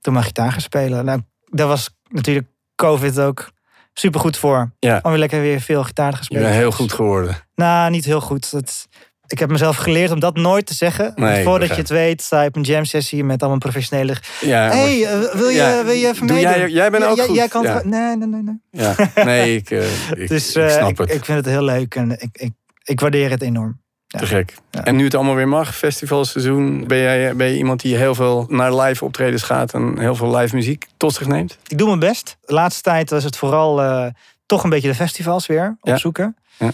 toen 0.00 0.14
maar 0.14 0.22
gitaar 0.22 0.52
gaan 0.52 0.60
spelen. 0.60 1.04
Nou, 1.04 1.20
daar 1.50 1.66
was 1.66 1.90
natuurlijk 2.08 2.46
COVID 2.74 3.18
ook 3.20 3.50
super 3.94 4.20
goed 4.20 4.36
voor. 4.36 4.72
Ja. 4.78 5.00
Om 5.02 5.10
weer 5.10 5.18
lekker 5.18 5.40
weer 5.40 5.60
veel 5.60 5.84
gitaar 5.84 6.16
te 6.16 6.24
spelen. 6.24 6.50
heel 6.52 6.72
goed 6.72 6.92
geworden. 6.92 7.36
Nou, 7.54 7.90
niet 7.90 8.04
heel 8.04 8.20
goed. 8.20 8.50
Dat, 8.50 8.88
ik 9.26 9.38
heb 9.38 9.50
mezelf 9.50 9.76
geleerd 9.76 10.10
om 10.10 10.20
dat 10.20 10.36
nooit 10.36 10.66
te 10.66 10.74
zeggen. 10.74 11.12
Nee, 11.16 11.44
Voordat 11.44 11.68
je 11.68 11.74
het 11.74 11.88
weet, 11.88 12.22
sta 12.22 12.42
je 12.42 12.48
op 12.48 12.56
een 12.56 12.62
jam 12.62 12.84
sessie 12.84 13.24
met 13.24 13.40
allemaal 13.40 13.58
professionele. 13.58 14.16
Ja, 14.40 14.68
hey, 14.68 15.04
eh, 15.06 15.34
wil, 15.34 15.48
je, 15.48 15.56
Ja, 15.56 15.84
wil 15.84 15.94
je 15.94 16.06
even 16.08 16.26
doe 16.26 16.36
meedoen? 16.36 16.52
jij- 16.58 16.68
jij 16.68 16.90
bent 16.90 17.04
ook 17.04 17.20
goed. 17.20 17.36
Jij 17.36 17.48
kan 17.48 17.62
Ja. 17.62 17.80
Nee, 17.84 18.16
nee, 18.16 18.28
nee. 18.28 18.42
nee. 18.42 18.60
Ja, 18.70 18.94
nee, 19.24 19.56
ik, 19.56 19.70
eh, 19.70 20.10
ik, 20.22 20.28
Dus 20.28 20.56
ik 20.56 20.62
eh, 20.62 20.70
snap 20.70 20.88
ik, 20.90 20.98
het. 20.98 21.14
ik 21.14 21.24
vind 21.24 21.38
het 21.38 21.46
heel 21.46 21.62
leuk 21.64 21.94
en 21.94 22.10
ik, 22.10 22.28
ik, 22.32 22.52
ik 22.84 23.00
waardeer 23.00 23.30
het 23.30 23.42
enorm. 23.42 23.81
Te 24.18 24.26
gek. 24.26 24.54
En 24.70 24.96
nu 24.96 25.04
het 25.04 25.14
allemaal 25.14 25.34
weer 25.34 25.48
mag, 25.48 25.76
festivalseizoen, 25.76 26.86
ben 26.86 26.98
jij 26.98 27.36
ben 27.36 27.46
je 27.46 27.56
iemand 27.56 27.80
die 27.80 27.96
heel 27.96 28.14
veel 28.14 28.46
naar 28.48 28.74
live 28.74 29.04
optredens 29.04 29.42
gaat 29.42 29.74
en 29.74 29.98
heel 29.98 30.14
veel 30.14 30.36
live 30.36 30.54
muziek 30.54 30.86
tot 30.96 31.14
zich 31.14 31.26
neemt? 31.26 31.58
Ik 31.66 31.78
doe 31.78 31.86
mijn 31.86 31.98
best. 31.98 32.36
De 32.44 32.52
laatste 32.52 32.82
tijd 32.82 33.10
was 33.10 33.24
het 33.24 33.36
vooral 33.36 33.82
eh, 33.82 34.06
toch 34.46 34.64
een 34.64 34.70
beetje 34.70 34.88
de 34.88 34.94
festivals 34.94 35.46
weer 35.46 35.76
opzoeken. 35.80 36.36
Ja. 36.58 36.70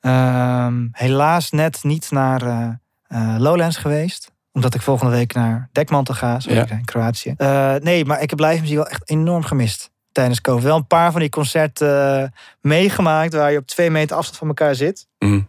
Ehm, 0.00 0.86
helaas 0.92 1.50
net 1.50 1.78
niet 1.84 2.10
naar 2.10 2.42
eh, 2.42 2.68
eh, 3.06 3.34
Lowlands 3.38 3.76
geweest. 3.76 4.30
Omdat 4.52 4.74
ik 4.74 4.82
volgende 4.82 5.12
week 5.12 5.34
naar 5.34 5.68
Dekmantel 5.72 6.14
ga, 6.14 6.40
zoals 6.40 6.68
Ja. 6.68 6.76
in 6.76 6.84
Kroatië. 6.84 7.34
Nee, 7.82 8.04
maar 8.04 8.22
ik 8.22 8.30
heb 8.30 8.38
live 8.40 8.60
muziek 8.60 8.76
wel 8.76 8.86
echt 8.88 9.10
enorm 9.10 9.42
gemist 9.42 9.90
tijdens 10.12 10.40
COVID. 10.40 10.64
Wel 10.64 10.76
een 10.76 10.86
paar 10.86 11.10
van 11.12 11.20
die 11.20 11.30
concerten 11.30 12.32
meegemaakt 12.60 13.32
waar 13.34 13.52
je 13.52 13.58
op 13.58 13.66
twee 13.66 13.90
meter 13.90 14.16
afstand 14.16 14.38
van 14.38 14.48
elkaar 14.48 14.74
zit. 14.74 15.06
Mhm. 15.18 15.40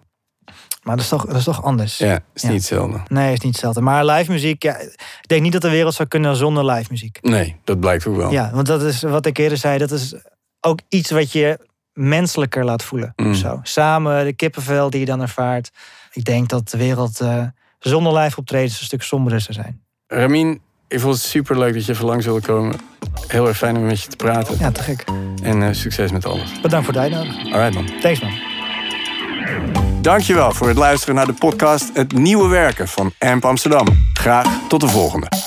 Maar 0.87 0.95
dat 0.95 1.05
is 1.05 1.11
toch, 1.11 1.25
dat 1.25 1.35
is 1.35 1.43
toch 1.43 1.63
anders. 1.63 1.97
Ja, 1.97 2.19
is 2.33 2.43
niet 2.43 2.51
hetzelfde. 2.51 3.01
Nee, 3.07 3.33
is 3.33 3.39
niet 3.39 3.51
hetzelfde. 3.51 3.81
Maar 3.81 4.05
live 4.05 4.31
muziek, 4.31 4.63
ja, 4.63 4.77
ik 4.77 5.27
denk 5.27 5.41
niet 5.41 5.51
dat 5.51 5.61
de 5.61 5.69
wereld 5.69 5.93
zou 5.93 6.07
kunnen 6.07 6.35
zonder 6.35 6.65
live 6.65 6.87
muziek. 6.89 7.17
Nee, 7.21 7.55
dat 7.63 7.79
blijkt 7.79 8.07
ook 8.07 8.15
wel. 8.15 8.31
Ja, 8.31 8.51
want 8.53 8.67
dat 8.67 8.81
is 8.81 9.01
wat 9.01 9.25
ik 9.25 9.37
eerder 9.37 9.57
zei. 9.57 9.77
Dat 9.77 9.91
is 9.91 10.15
ook 10.61 10.79
iets 10.89 11.11
wat 11.11 11.31
je 11.31 11.59
menselijker 11.93 12.65
laat 12.65 12.83
voelen. 12.83 13.13
Mm. 13.15 13.29
of 13.29 13.35
Zo. 13.35 13.59
Samen 13.63 14.25
de 14.25 14.33
kippenvel 14.33 14.89
die 14.89 14.99
je 14.99 15.05
dan 15.05 15.21
ervaart. 15.21 15.71
Ik 16.11 16.25
denk 16.25 16.49
dat 16.49 16.69
de 16.69 16.77
wereld 16.77 17.19
eh, 17.19 17.43
zonder 17.79 18.17
live 18.17 18.37
optredens 18.37 18.79
een 18.79 18.85
stuk 18.85 19.01
somberder 19.01 19.41
zou 19.41 19.53
zijn. 19.53 19.81
Ramin, 20.07 20.61
ik 20.87 20.99
vond 20.99 21.13
het 21.13 21.23
super 21.23 21.57
leuk 21.57 21.73
dat 21.73 21.85
je 21.85 21.91
even 21.91 22.05
langs 22.05 22.25
wilde 22.25 22.41
komen. 22.41 22.75
Heel 23.27 23.47
erg 23.47 23.57
fijn 23.57 23.77
om 23.77 23.85
met 23.85 24.01
je 24.01 24.07
te 24.07 24.15
praten. 24.15 24.55
Ja, 24.59 24.71
te 24.71 24.81
gek. 24.81 25.03
En 25.43 25.61
uh, 25.61 25.67
succes 25.71 26.11
met 26.11 26.25
alles. 26.25 26.61
Bedankt 26.61 26.85
voor 26.85 26.95
het 26.95 27.03
uitnodigen. 27.03 27.53
Alright 27.53 27.73
man. 27.73 27.99
Thanks 28.01 28.21
man. 28.21 28.56
Dankjewel 30.07 30.51
voor 30.51 30.67
het 30.67 30.77
luisteren 30.77 31.15
naar 31.15 31.25
de 31.25 31.33
podcast 31.33 31.89
Het 31.93 32.11
Nieuwe 32.11 32.47
Werken 32.47 32.87
van 32.87 33.11
AMP 33.19 33.45
Amsterdam. 33.45 33.87
Graag 34.13 34.47
tot 34.67 34.81
de 34.81 34.87
volgende. 34.87 35.46